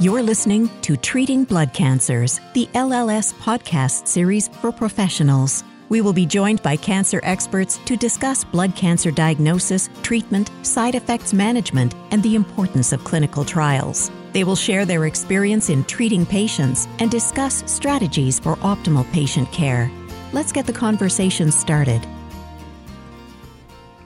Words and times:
You're 0.00 0.22
listening 0.22 0.70
to 0.80 0.96
Treating 0.96 1.44
Blood 1.44 1.74
Cancers, 1.74 2.40
the 2.54 2.66
LLS 2.72 3.34
podcast 3.34 4.08
series 4.08 4.48
for 4.48 4.72
professionals. 4.72 5.62
We 5.90 6.00
will 6.00 6.14
be 6.14 6.24
joined 6.24 6.62
by 6.62 6.76
cancer 6.76 7.20
experts 7.22 7.76
to 7.84 7.98
discuss 7.98 8.42
blood 8.42 8.74
cancer 8.74 9.10
diagnosis, 9.10 9.90
treatment, 10.02 10.50
side 10.62 10.94
effects 10.94 11.34
management, 11.34 11.94
and 12.12 12.22
the 12.22 12.34
importance 12.34 12.94
of 12.94 13.04
clinical 13.04 13.44
trials. 13.44 14.10
They 14.32 14.42
will 14.42 14.56
share 14.56 14.86
their 14.86 15.04
experience 15.04 15.68
in 15.68 15.84
treating 15.84 16.24
patients 16.24 16.88
and 16.98 17.10
discuss 17.10 17.62
strategies 17.70 18.40
for 18.40 18.56
optimal 18.56 19.04
patient 19.12 19.52
care. 19.52 19.92
Let's 20.32 20.50
get 20.50 20.66
the 20.66 20.72
conversation 20.72 21.52
started. 21.52 22.06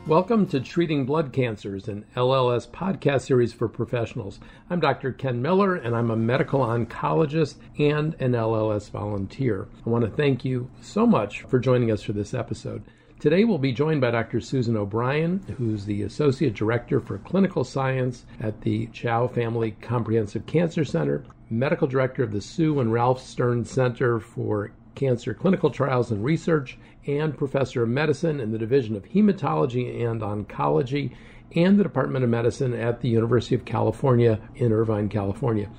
Welcome 0.06 0.46
to 0.48 0.60
Treating 0.60 1.06
Blood 1.06 1.32
Cancers, 1.32 1.88
an 1.88 2.04
LLS 2.14 2.68
podcast 2.68 3.22
series 3.22 3.54
for 3.54 3.68
professionals. 3.68 4.38
I'm 4.68 4.78
Dr. 4.78 5.12
Ken 5.12 5.40
Miller, 5.40 5.76
and 5.76 5.96
I'm 5.96 6.10
a 6.10 6.16
medical 6.16 6.60
oncologist 6.60 7.54
and 7.78 8.14
an 8.20 8.32
LLS 8.32 8.90
volunteer. 8.90 9.66
I 9.86 9.88
want 9.88 10.04
to 10.04 10.10
thank 10.10 10.44
you 10.44 10.68
so 10.82 11.06
much 11.06 11.40
for 11.44 11.58
joining 11.58 11.90
us 11.90 12.02
for 12.02 12.12
this 12.12 12.34
episode. 12.34 12.82
Today, 13.18 13.44
we'll 13.44 13.56
be 13.56 13.72
joined 13.72 14.02
by 14.02 14.10
Dr. 14.10 14.42
Susan 14.42 14.76
O'Brien, 14.76 15.42
who's 15.56 15.86
the 15.86 16.02
Associate 16.02 16.52
Director 16.52 17.00
for 17.00 17.16
Clinical 17.16 17.64
Science 17.64 18.26
at 18.40 18.60
the 18.60 18.88
Chao 18.88 19.26
Family 19.26 19.70
Comprehensive 19.80 20.44
Cancer 20.44 20.84
Center, 20.84 21.24
Medical 21.48 21.88
Director 21.88 22.22
of 22.22 22.32
the 22.32 22.42
Sue 22.42 22.78
and 22.78 22.92
Ralph 22.92 23.22
Stern 23.22 23.64
Center 23.64 24.20
for 24.20 24.70
Cancer 24.94 25.34
Clinical 25.34 25.70
Trials 25.70 26.10
and 26.10 26.24
Research, 26.24 26.78
and 27.06 27.36
Professor 27.36 27.82
of 27.82 27.88
Medicine 27.88 28.40
in 28.40 28.52
the 28.52 28.58
Division 28.58 28.96
of 28.96 29.04
Hematology 29.04 30.04
and 30.04 30.20
Oncology 30.20 31.14
and 31.54 31.78
the 31.78 31.82
Department 31.82 32.24
of 32.24 32.30
Medicine 32.30 32.74
at 32.74 33.00
the 33.00 33.08
University 33.08 33.54
of 33.54 33.64
California 33.64 34.40
in 34.56 34.72
Irvine, 34.72 35.08
California. 35.08 35.70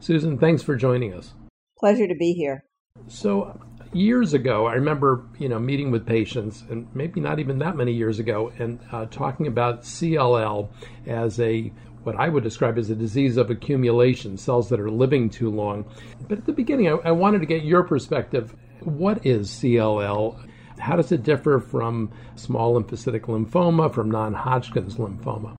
Susan, 0.00 0.38
thanks 0.38 0.62
for 0.62 0.76
joining 0.76 1.14
us. 1.14 1.32
Pleasure 1.78 2.06
to 2.06 2.14
be 2.14 2.32
here. 2.32 2.64
So, 3.08 3.58
years 3.92 4.34
ago, 4.34 4.66
I 4.66 4.74
remember, 4.74 5.24
you 5.38 5.48
know, 5.48 5.58
meeting 5.58 5.90
with 5.90 6.06
patients, 6.06 6.64
and 6.68 6.86
maybe 6.94 7.20
not 7.20 7.38
even 7.38 7.58
that 7.60 7.76
many 7.76 7.92
years 7.92 8.18
ago, 8.18 8.52
and 8.58 8.80
uh, 8.90 9.06
talking 9.06 9.46
about 9.46 9.82
CLL 9.82 10.68
as 11.06 11.40
a 11.40 11.72
what 12.02 12.16
I 12.16 12.28
would 12.28 12.42
describe 12.42 12.78
as 12.78 12.90
a 12.90 12.96
disease 12.96 13.36
of 13.36 13.50
accumulation, 13.50 14.36
cells 14.36 14.68
that 14.70 14.80
are 14.80 14.90
living 14.90 15.30
too 15.30 15.50
long. 15.50 15.84
But 16.28 16.38
at 16.38 16.46
the 16.46 16.52
beginning, 16.52 16.88
I, 16.88 16.92
I 17.04 17.10
wanted 17.12 17.40
to 17.40 17.46
get 17.46 17.64
your 17.64 17.84
perspective. 17.84 18.56
What 18.84 19.24
is 19.24 19.48
CLL? 19.48 20.48
How 20.78 20.96
does 20.96 21.12
it 21.12 21.22
differ 21.22 21.60
from 21.60 22.10
small 22.34 22.74
lymphocytic 22.74 23.22
lymphoma, 23.22 23.92
from 23.92 24.10
non 24.10 24.34
Hodgkin's 24.34 24.96
lymphoma? 24.96 25.54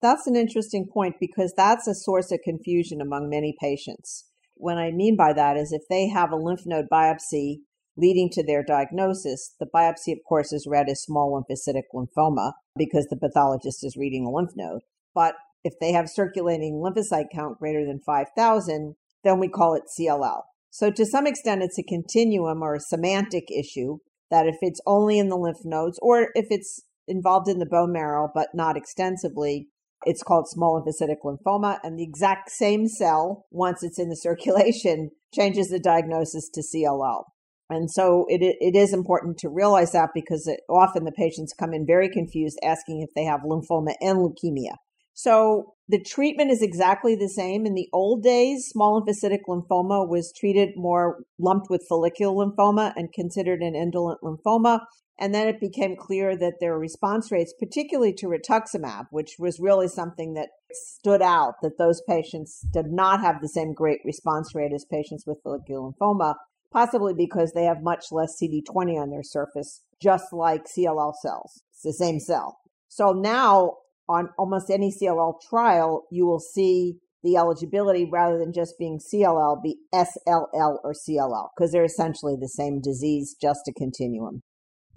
That's 0.00 0.26
an 0.26 0.34
interesting 0.36 0.88
point 0.92 1.16
because 1.20 1.52
that's 1.56 1.86
a 1.86 1.94
source 1.94 2.32
of 2.32 2.40
confusion 2.42 3.00
among 3.00 3.28
many 3.28 3.54
patients. 3.60 4.26
What 4.56 4.78
I 4.78 4.90
mean 4.90 5.16
by 5.16 5.32
that 5.34 5.56
is 5.56 5.72
if 5.72 5.82
they 5.88 6.08
have 6.08 6.32
a 6.32 6.36
lymph 6.36 6.62
node 6.66 6.86
biopsy 6.90 7.58
leading 7.96 8.30
to 8.30 8.42
their 8.42 8.62
diagnosis, 8.62 9.54
the 9.60 9.66
biopsy, 9.66 10.12
of 10.12 10.18
course, 10.26 10.52
is 10.52 10.66
read 10.66 10.88
as 10.88 11.02
small 11.02 11.32
lymphocytic 11.32 11.82
lymphoma 11.94 12.52
because 12.76 13.06
the 13.10 13.16
pathologist 13.16 13.84
is 13.84 13.96
reading 13.96 14.24
the 14.24 14.30
lymph 14.30 14.52
node. 14.56 14.80
But 15.14 15.34
if 15.62 15.74
they 15.80 15.92
have 15.92 16.08
circulating 16.08 16.82
lymphocyte 16.82 17.26
count 17.32 17.58
greater 17.58 17.84
than 17.84 18.00
5,000, 18.00 18.94
then 19.24 19.38
we 19.38 19.48
call 19.48 19.74
it 19.74 19.84
CLL. 19.98 20.42
So 20.72 20.90
to 20.90 21.04
some 21.04 21.26
extent, 21.26 21.62
it's 21.62 21.78
a 21.78 21.82
continuum 21.82 22.62
or 22.62 22.74
a 22.74 22.80
semantic 22.80 23.50
issue 23.50 23.98
that 24.30 24.46
if 24.46 24.56
it's 24.62 24.80
only 24.86 25.18
in 25.18 25.28
the 25.28 25.36
lymph 25.36 25.64
nodes 25.64 25.98
or 26.00 26.30
if 26.34 26.46
it's 26.48 26.80
involved 27.06 27.46
in 27.46 27.58
the 27.58 27.66
bone 27.66 27.92
marrow 27.92 28.30
but 28.34 28.48
not 28.54 28.74
extensively, 28.74 29.68
it's 30.06 30.22
called 30.22 30.48
small 30.48 30.82
lymphocytic 30.82 31.16
lymphoma. 31.24 31.78
And 31.84 31.98
the 31.98 32.02
exact 32.02 32.50
same 32.50 32.88
cell, 32.88 33.44
once 33.50 33.82
it's 33.82 33.98
in 33.98 34.08
the 34.08 34.16
circulation, 34.16 35.10
changes 35.34 35.68
the 35.68 35.78
diagnosis 35.78 36.48
to 36.54 36.62
CLL. 36.62 37.24
And 37.68 37.90
so 37.90 38.24
it, 38.30 38.40
it 38.40 38.74
is 38.74 38.94
important 38.94 39.36
to 39.38 39.50
realize 39.50 39.92
that 39.92 40.10
because 40.14 40.46
it, 40.46 40.60
often 40.70 41.04
the 41.04 41.12
patients 41.12 41.52
come 41.52 41.74
in 41.74 41.86
very 41.86 42.08
confused 42.08 42.58
asking 42.64 43.02
if 43.02 43.10
they 43.14 43.24
have 43.24 43.40
lymphoma 43.40 43.92
and 44.00 44.18
leukemia. 44.18 44.76
So 45.12 45.74
the 45.92 46.02
treatment 46.02 46.50
is 46.50 46.62
exactly 46.62 47.14
the 47.14 47.28
same. 47.28 47.66
In 47.66 47.74
the 47.74 47.90
old 47.92 48.22
days, 48.22 48.66
small 48.66 48.98
lymphocytic 48.98 49.40
lymphoma 49.46 50.08
was 50.08 50.32
treated 50.32 50.70
more 50.74 51.18
lumped 51.38 51.68
with 51.68 51.84
follicular 51.86 52.32
lymphoma 52.32 52.94
and 52.96 53.12
considered 53.12 53.60
an 53.60 53.74
indolent 53.74 54.20
lymphoma. 54.22 54.80
And 55.20 55.34
then 55.34 55.48
it 55.48 55.60
became 55.60 55.94
clear 55.94 56.34
that 56.34 56.54
their 56.60 56.78
response 56.78 57.30
rates, 57.30 57.52
particularly 57.58 58.14
to 58.14 58.26
rituximab, 58.26 59.08
which 59.10 59.36
was 59.38 59.60
really 59.60 59.86
something 59.86 60.32
that 60.32 60.48
stood 60.72 61.20
out, 61.20 61.56
that 61.60 61.76
those 61.76 62.00
patients 62.08 62.64
did 62.72 62.86
not 62.86 63.20
have 63.20 63.42
the 63.42 63.48
same 63.48 63.74
great 63.74 64.00
response 64.02 64.54
rate 64.54 64.72
as 64.74 64.86
patients 64.90 65.26
with 65.26 65.42
follicular 65.44 65.92
lymphoma, 65.92 66.36
possibly 66.72 67.12
because 67.12 67.52
they 67.52 67.64
have 67.64 67.82
much 67.82 68.06
less 68.10 68.40
CD20 68.42 68.98
on 68.98 69.10
their 69.10 69.22
surface, 69.22 69.82
just 70.00 70.32
like 70.32 70.64
CLL 70.64 71.12
cells. 71.20 71.60
It's 71.74 71.82
the 71.82 71.92
same 71.92 72.18
cell. 72.18 72.60
So 72.88 73.12
now 73.12 73.76
on 74.08 74.28
almost 74.38 74.70
any 74.70 74.92
CLL 74.92 75.40
trial, 75.48 76.04
you 76.10 76.26
will 76.26 76.40
see 76.40 76.96
the 77.22 77.36
eligibility 77.36 78.04
rather 78.04 78.38
than 78.38 78.52
just 78.52 78.78
being 78.78 78.98
CLL 78.98 79.62
be 79.62 79.76
SLL 79.94 80.78
or 80.82 80.92
CLL 80.92 81.48
because 81.56 81.72
they're 81.72 81.84
essentially 81.84 82.36
the 82.40 82.48
same 82.48 82.80
disease, 82.80 83.36
just 83.40 83.68
a 83.68 83.72
continuum. 83.72 84.42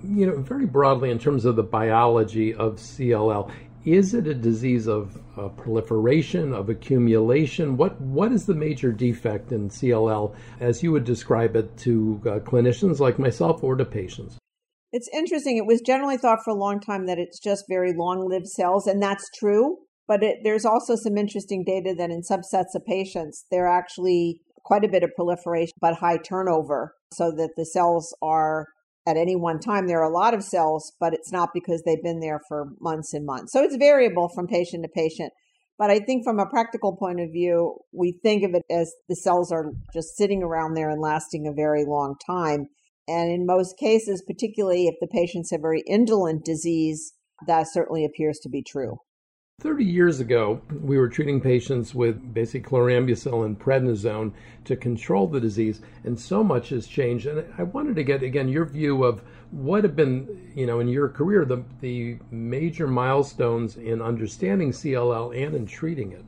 You 0.03 0.27
know, 0.27 0.41
very 0.41 0.65
broadly 0.65 1.09
in 1.09 1.19
terms 1.19 1.45
of 1.45 1.55
the 1.55 1.63
biology 1.63 2.53
of 2.53 2.75
CLL, 2.75 3.51
is 3.85 4.15
it 4.15 4.27
a 4.27 4.33
disease 4.33 4.88
of 4.88 5.17
uh, 5.38 5.47
proliferation, 5.49 6.53
of 6.53 6.69
accumulation? 6.69 7.77
What 7.77 8.01
what 8.01 8.31
is 8.31 8.45
the 8.45 8.55
major 8.55 8.91
defect 8.91 9.51
in 9.51 9.69
CLL 9.69 10.35
as 10.59 10.81
you 10.81 10.91
would 10.91 11.05
describe 11.05 11.55
it 11.55 11.77
to 11.77 12.19
uh, 12.25 12.39
clinicians 12.39 12.99
like 12.99 13.19
myself 13.19 13.63
or 13.63 13.75
to 13.75 13.85
patients? 13.85 14.38
It's 14.95 15.09
interesting. 15.13 15.57
It 15.57 15.66
was 15.66 15.81
generally 15.81 16.16
thought 16.16 16.39
for 16.45 16.51
a 16.51 16.57
long 16.57 16.79
time 16.79 17.06
that 17.07 17.19
it's 17.19 17.38
just 17.38 17.66
very 17.67 17.91
long 17.91 18.29
lived 18.29 18.47
cells, 18.47 18.88
and 18.88 19.03
that's 19.03 19.29
true. 19.38 19.79
But 20.07 20.23
it, 20.23 20.38
there's 20.45 20.63
also 20.63 20.95
some 20.95 21.17
interesting 21.17 21.66
data 21.66 21.94
that 21.97 22.11
in 22.11 22.22
subsets 22.22 22.75
of 22.75 22.85
patients, 22.88 23.44
there 23.51 23.67
are 23.67 23.78
actually 23.78 24.39
quite 24.63 24.85
a 24.85 24.88
bit 24.88 25.03
of 25.03 25.13
proliferation, 25.13 25.73
but 25.81 25.95
high 25.95 26.16
turnover, 26.16 26.94
so 27.13 27.33
that 27.35 27.56
the 27.57 27.66
cells 27.66 28.16
are 28.22 28.67
at 29.06 29.17
any 29.17 29.35
one 29.35 29.59
time. 29.59 29.88
There 29.88 30.00
are 30.00 30.09
a 30.09 30.17
lot 30.17 30.33
of 30.33 30.45
cells, 30.45 30.94
but 30.97 31.13
it's 31.13 31.29
not 31.29 31.50
because 31.53 31.83
they've 31.83 32.01
been 32.01 32.22
there 32.22 32.39
for 32.47 32.69
months 32.79 33.13
and 33.13 33.25
months. 33.25 33.51
So 33.51 33.63
it's 33.63 33.75
variable 33.75 34.29
from 34.33 34.47
patient 34.47 34.83
to 34.83 34.89
patient. 34.89 35.33
But 35.77 35.89
I 35.89 36.00
think 36.00 36.23
from 36.23 36.39
a 36.39 36.50
practical 36.50 36.95
point 36.95 37.19
of 37.19 37.33
view, 37.33 37.79
we 37.91 38.17
think 38.23 38.45
of 38.45 38.53
it 38.53 38.63
as 38.72 38.95
the 39.09 39.17
cells 39.17 39.51
are 39.51 39.73
just 39.94 40.16
sitting 40.16 40.41
around 40.41 40.75
there 40.75 40.89
and 40.89 41.01
lasting 41.01 41.47
a 41.47 41.53
very 41.53 41.83
long 41.83 42.16
time. 42.25 42.67
And 43.07 43.31
in 43.31 43.45
most 43.45 43.77
cases, 43.77 44.23
particularly 44.25 44.88
if 44.88 44.95
the 44.99 45.07
patients 45.07 45.51
have 45.51 45.61
very 45.61 45.83
indolent 45.88 46.43
disease, 46.43 47.13
that 47.47 47.67
certainly 47.71 48.05
appears 48.05 48.39
to 48.39 48.49
be 48.49 48.63
true. 48.63 48.97
30 49.61 49.85
years 49.85 50.19
ago, 50.19 50.61
we 50.81 50.97
were 50.97 51.07
treating 51.07 51.39
patients 51.39 51.95
with 51.95 52.33
basic 52.33 52.65
chlorambucil 52.65 53.45
and 53.45 53.57
prednisone 53.57 54.33
to 54.65 54.75
control 54.75 55.27
the 55.27 55.39
disease, 55.39 55.81
and 56.03 56.19
so 56.19 56.44
much 56.44 56.69
has 56.69 56.88
changed. 56.88 57.25
And 57.25 57.45
I 57.57 57.63
wanted 57.63 57.95
to 57.95 58.03
get, 58.03 58.21
again, 58.21 58.49
your 58.49 58.65
view 58.65 59.05
of 59.05 59.21
what 59.51 59.85
have 59.85 59.95
been, 59.95 60.51
you 60.55 60.65
know, 60.65 60.81
in 60.81 60.89
your 60.89 61.07
career, 61.07 61.45
the, 61.45 61.63
the 61.79 62.17
major 62.31 62.85
milestones 62.85 63.77
in 63.77 64.01
understanding 64.01 64.71
CLL 64.71 65.33
and 65.33 65.55
in 65.55 65.65
treating 65.65 66.11
it. 66.11 66.25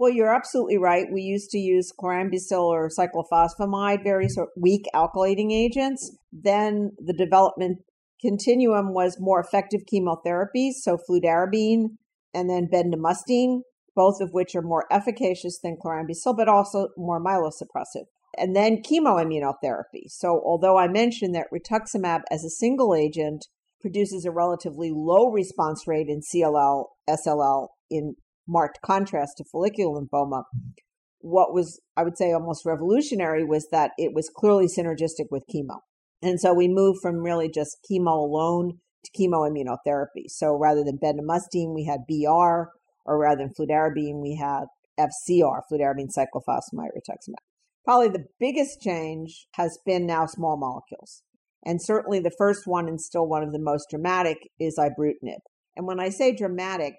Well, 0.00 0.10
you're 0.10 0.34
absolutely 0.34 0.78
right. 0.78 1.12
We 1.12 1.20
used 1.20 1.50
to 1.50 1.58
use 1.58 1.92
chlorambucil 1.92 2.58
or 2.58 2.88
cyclophosphamide, 2.88 4.02
very 4.02 4.28
weak 4.56 4.86
alkylating 4.94 5.52
agents. 5.52 6.16
Then 6.32 6.92
the 6.96 7.12
development 7.12 7.80
continuum 8.18 8.94
was 8.94 9.18
more 9.20 9.40
effective 9.40 9.82
chemotherapies, 9.92 10.76
so 10.80 10.96
fludarabine 10.96 11.98
and 12.32 12.48
then 12.48 12.66
bendamustine, 12.72 13.60
both 13.94 14.22
of 14.22 14.30
which 14.32 14.54
are 14.54 14.62
more 14.62 14.86
efficacious 14.90 15.60
than 15.62 15.76
chlorambucil, 15.76 16.34
but 16.34 16.48
also 16.48 16.88
more 16.96 17.22
myelosuppressive. 17.22 18.06
And 18.38 18.56
then 18.56 18.80
chemoimmunotherapy. 18.82 20.06
So 20.06 20.40
although 20.46 20.78
I 20.78 20.88
mentioned 20.88 21.34
that 21.34 21.48
rituximab 21.52 22.20
as 22.30 22.42
a 22.42 22.48
single 22.48 22.94
agent 22.94 23.44
produces 23.82 24.24
a 24.24 24.30
relatively 24.30 24.90
low 24.94 25.30
response 25.30 25.86
rate 25.86 26.08
in 26.08 26.22
CLL, 26.22 26.86
SLL 27.06 27.68
in 27.90 28.14
marked 28.46 28.80
contrast 28.82 29.38
to 29.38 29.44
follicular 29.44 30.00
lymphoma. 30.00 30.44
What 31.20 31.52
was, 31.52 31.80
I 31.96 32.02
would 32.02 32.16
say, 32.16 32.32
almost 32.32 32.64
revolutionary 32.64 33.44
was 33.44 33.68
that 33.70 33.92
it 33.98 34.12
was 34.14 34.30
clearly 34.34 34.66
synergistic 34.66 35.26
with 35.30 35.44
chemo. 35.54 35.80
And 36.22 36.40
so 36.40 36.52
we 36.54 36.68
moved 36.68 37.00
from 37.02 37.22
really 37.22 37.50
just 37.50 37.78
chemo 37.90 38.16
alone 38.16 38.78
to 39.04 39.10
chemoimmunotherapy. 39.18 40.28
So 40.28 40.56
rather 40.56 40.84
than 40.84 40.98
bendamustine, 40.98 41.74
we 41.74 41.84
had 41.84 42.06
BR, 42.08 42.70
or 43.06 43.18
rather 43.18 43.38
than 43.38 43.52
fludarabine, 43.58 44.20
we 44.20 44.36
had 44.36 44.64
FCR, 44.98 45.60
fludarabine 45.70 46.10
cyclophosphamide 46.16 46.90
rituximab. 46.96 47.40
Probably 47.84 48.08
the 48.08 48.26
biggest 48.38 48.80
change 48.80 49.46
has 49.54 49.78
been 49.86 50.06
now 50.06 50.26
small 50.26 50.56
molecules. 50.56 51.22
And 51.64 51.80
certainly 51.82 52.20
the 52.20 52.34
first 52.36 52.62
one 52.66 52.88
and 52.88 53.00
still 53.00 53.26
one 53.26 53.42
of 53.42 53.52
the 53.52 53.58
most 53.58 53.86
dramatic 53.90 54.38
is 54.58 54.78
ibrutinib. 54.78 55.40
And 55.76 55.86
when 55.86 56.00
I 56.00 56.10
say 56.10 56.34
dramatic, 56.34 56.94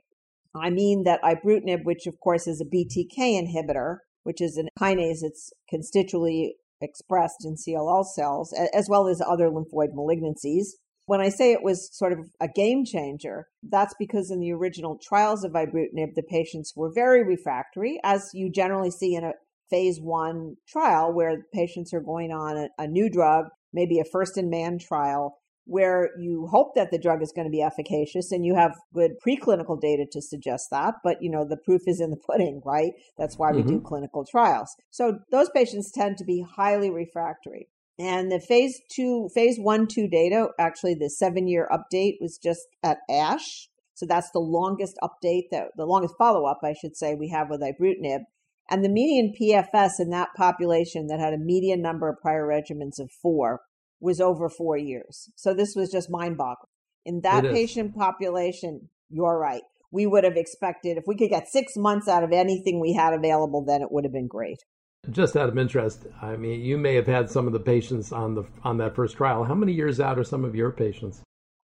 I 0.55 0.69
mean 0.69 1.03
that 1.03 1.21
ibrutinib, 1.21 1.83
which 1.83 2.07
of 2.07 2.19
course 2.19 2.47
is 2.47 2.61
a 2.61 2.65
BTK 2.65 3.17
inhibitor, 3.17 3.97
which 4.23 4.41
is 4.41 4.57
a 4.57 4.79
kinase 4.79 5.19
that's 5.21 5.51
constitutively 5.69 6.55
expressed 6.81 7.45
in 7.45 7.55
CLL 7.55 8.05
cells, 8.05 8.53
as 8.73 8.87
well 8.89 9.07
as 9.07 9.21
other 9.21 9.49
lymphoid 9.49 9.93
malignancies. 9.95 10.65
When 11.05 11.21
I 11.21 11.29
say 11.29 11.51
it 11.51 11.63
was 11.63 11.89
sort 11.95 12.13
of 12.13 12.19
a 12.39 12.47
game 12.47 12.85
changer, 12.85 13.47
that's 13.63 13.93
because 13.99 14.31
in 14.31 14.39
the 14.39 14.51
original 14.51 14.97
trials 15.01 15.43
of 15.43 15.53
ibrutinib, 15.53 16.15
the 16.15 16.23
patients 16.27 16.73
were 16.75 16.91
very 16.93 17.23
refractory, 17.23 17.99
as 18.03 18.29
you 18.33 18.51
generally 18.51 18.91
see 18.91 19.15
in 19.15 19.23
a 19.23 19.33
phase 19.69 19.99
one 20.01 20.55
trial 20.67 21.13
where 21.13 21.45
patients 21.53 21.93
are 21.93 22.01
going 22.01 22.31
on 22.31 22.57
a, 22.57 22.83
a 22.83 22.87
new 22.87 23.09
drug, 23.09 23.45
maybe 23.73 23.99
a 23.99 24.03
first 24.11 24.37
in 24.37 24.49
man 24.49 24.77
trial, 24.77 25.40
where 25.71 26.09
you 26.19 26.47
hope 26.51 26.75
that 26.75 26.91
the 26.91 26.99
drug 26.99 27.21
is 27.21 27.31
going 27.31 27.47
to 27.47 27.51
be 27.51 27.61
efficacious 27.61 28.31
and 28.31 28.45
you 28.45 28.55
have 28.55 28.75
good 28.93 29.11
preclinical 29.25 29.79
data 29.79 30.05
to 30.11 30.21
suggest 30.21 30.67
that 30.71 30.95
but 31.03 31.17
you 31.21 31.29
know 31.29 31.45
the 31.47 31.57
proof 31.57 31.81
is 31.87 32.01
in 32.01 32.09
the 32.09 32.17
pudding 32.27 32.61
right? 32.65 32.93
That's 33.17 33.37
why 33.37 33.51
we 33.51 33.59
mm-hmm. 33.59 33.69
do 33.69 33.81
clinical 33.81 34.25
trials. 34.25 34.75
So 34.89 35.19
those 35.31 35.49
patients 35.49 35.91
tend 35.91 36.17
to 36.17 36.25
be 36.25 36.45
highly 36.55 36.89
refractory. 36.89 37.69
And 37.99 38.31
the 38.31 38.39
phase 38.39 38.79
two 38.89 39.29
phase 39.33 39.57
one 39.59 39.87
two 39.87 40.07
data 40.07 40.47
actually 40.59 40.95
the 40.95 41.09
seven 41.09 41.47
year 41.47 41.69
update 41.71 42.15
was 42.19 42.37
just 42.37 42.67
at 42.83 42.99
ASH. 43.09 43.69
So 43.93 44.05
that's 44.07 44.31
the 44.31 44.39
longest 44.39 44.97
update 45.03 45.49
that 45.51 45.67
the 45.77 45.85
longest 45.85 46.15
follow-up 46.17 46.59
i 46.63 46.73
should 46.73 46.97
say 46.97 47.13
we 47.13 47.29
have 47.29 47.49
with 47.49 47.61
ibrutinib. 47.61 48.21
And 48.69 48.85
the 48.85 48.89
median 48.89 49.33
pfs 49.39 49.99
in 49.99 50.09
that 50.11 50.29
population 50.35 51.07
that 51.07 51.19
had 51.19 51.33
a 51.33 51.37
median 51.37 51.81
number 51.81 52.09
of 52.09 52.19
prior 52.21 52.47
regimens 52.47 52.99
of 52.99 53.11
four 53.11 53.61
was 54.01 54.19
over 54.19 54.49
four 54.49 54.77
years. 54.77 55.31
So 55.35 55.53
this 55.53 55.75
was 55.75 55.91
just 55.91 56.09
mind 56.09 56.37
boggling. 56.37 56.67
In 57.05 57.21
that 57.21 57.43
patient 57.43 57.95
population, 57.95 58.89
you're 59.09 59.39
right. 59.39 59.63
We 59.91 60.05
would 60.05 60.23
have 60.23 60.37
expected 60.37 60.97
if 60.97 61.03
we 61.07 61.15
could 61.15 61.29
get 61.29 61.47
six 61.47 61.73
months 61.75 62.07
out 62.07 62.23
of 62.23 62.31
anything 62.31 62.79
we 62.79 62.93
had 62.93 63.13
available, 63.13 63.63
then 63.65 63.81
it 63.81 63.91
would 63.91 64.03
have 64.03 64.13
been 64.13 64.27
great. 64.27 64.59
Just 65.09 65.35
out 65.35 65.49
of 65.49 65.57
interest, 65.57 66.05
I 66.21 66.35
mean, 66.35 66.61
you 66.61 66.77
may 66.77 66.93
have 66.95 67.07
had 67.07 67.29
some 67.29 67.47
of 67.47 67.53
the 67.53 67.59
patients 67.59 68.11
on 68.11 68.35
the 68.35 68.43
on 68.63 68.77
that 68.77 68.95
first 68.95 69.17
trial. 69.17 69.43
How 69.43 69.55
many 69.55 69.73
years 69.73 69.99
out 69.99 70.19
are 70.19 70.23
some 70.23 70.45
of 70.45 70.55
your 70.55 70.71
patients? 70.71 71.23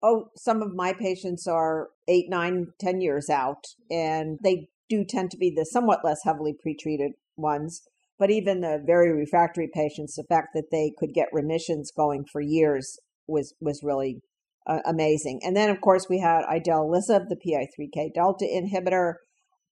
Oh, 0.02 0.30
some 0.36 0.62
of 0.62 0.74
my 0.74 0.92
patients 0.92 1.46
are 1.46 1.90
eight, 2.08 2.26
nine, 2.28 2.68
ten 2.80 3.00
years 3.00 3.30
out, 3.30 3.64
and 3.88 4.38
they 4.42 4.68
do 4.88 5.04
tend 5.04 5.30
to 5.30 5.36
be 5.36 5.52
the 5.54 5.64
somewhat 5.64 6.04
less 6.04 6.20
heavily 6.24 6.54
pretreated 6.54 7.10
ones. 7.36 7.82
But 8.20 8.30
even 8.30 8.60
the 8.60 8.82
very 8.84 9.10
refractory 9.10 9.70
patients, 9.72 10.14
the 10.14 10.24
fact 10.24 10.48
that 10.52 10.70
they 10.70 10.92
could 10.98 11.14
get 11.14 11.28
remissions 11.32 11.90
going 11.90 12.26
for 12.30 12.42
years 12.42 13.00
was 13.26 13.54
was 13.60 13.80
really 13.82 14.20
uh, 14.66 14.80
amazing. 14.84 15.40
And 15.42 15.56
then, 15.56 15.70
of 15.70 15.80
course, 15.80 16.06
we 16.08 16.20
had 16.20 16.44
idelalisib, 16.44 17.28
the 17.28 17.40
PI3K 17.44 18.12
delta 18.14 18.44
inhibitor. 18.44 19.14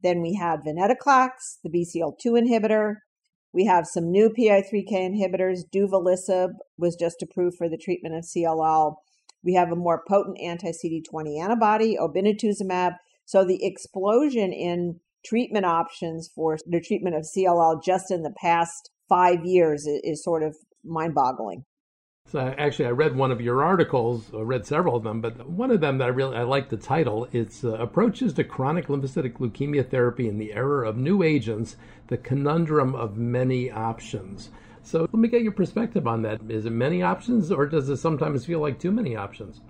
Then 0.02 0.22
we 0.22 0.34
had 0.34 0.60
venetoclax, 0.60 1.58
the 1.62 1.68
BCL2 1.68 2.40
inhibitor. 2.40 2.94
We 3.52 3.66
have 3.66 3.86
some 3.86 4.10
new 4.10 4.30
PI3K 4.30 4.92
inhibitors. 4.92 5.60
Duvelisib 5.74 6.52
was 6.78 6.96
just 6.96 7.22
approved 7.22 7.58
for 7.58 7.68
the 7.68 7.76
treatment 7.78 8.14
of 8.14 8.24
CLL. 8.24 8.94
We 9.44 9.54
have 9.54 9.70
a 9.70 9.76
more 9.76 10.02
potent 10.08 10.38
anti 10.40 10.70
CD20 10.70 11.38
antibody, 11.38 11.98
obinutuzumab. 12.00 12.92
So 13.26 13.44
the 13.44 13.62
explosion 13.62 14.54
in 14.54 15.00
treatment 15.24 15.64
options 15.64 16.30
for 16.34 16.58
the 16.66 16.80
treatment 16.80 17.16
of 17.16 17.26
CLL 17.36 17.82
just 17.84 18.10
in 18.10 18.22
the 18.22 18.34
past 18.40 18.90
five 19.08 19.44
years 19.44 19.86
is, 19.86 20.22
sort 20.22 20.42
of 20.42 20.56
mind 20.84 21.14
boggling. 21.14 21.64
So 22.26 22.54
actually, 22.58 22.86
I 22.86 22.90
read 22.90 23.16
one 23.16 23.32
of 23.32 23.40
your 23.40 23.64
articles. 23.64 24.30
I 24.34 24.40
read 24.40 24.66
several 24.66 24.96
of 24.96 25.02
them, 25.02 25.22
but 25.22 25.48
one 25.48 25.70
of 25.70 25.80
them 25.80 25.96
that 25.98 26.04
I 26.04 26.08
really 26.08 26.36
I 26.36 26.42
like 26.42 26.68
the 26.68 26.76
title. 26.76 27.26
It's 27.32 27.64
uh, 27.64 27.72
approaches 27.74 28.34
to 28.34 28.44
chronic 28.44 28.88
lymphocytic 28.88 29.38
leukemia 29.38 29.88
therapy 29.88 30.28
in 30.28 30.36
the 30.36 30.52
era 30.52 30.86
of 30.86 30.98
new 30.98 31.22
agents, 31.22 31.76
the 32.08 32.18
conundrum 32.18 32.94
of 32.94 33.16
many 33.16 33.70
options. 33.70 34.50
So 34.82 35.00
let 35.00 35.14
me 35.14 35.28
get 35.28 35.42
your 35.42 35.52
perspective 35.52 36.06
on 36.06 36.20
that. 36.22 36.40
Is 36.50 36.66
it 36.66 36.70
many 36.70 37.02
options, 37.02 37.50
or 37.50 37.66
does 37.66 37.88
it 37.88 37.96
sometimes 37.96 38.44
feel 38.44 38.60
like 38.60 38.78
too 38.78 38.92
many 38.92 39.16
options? 39.16 39.62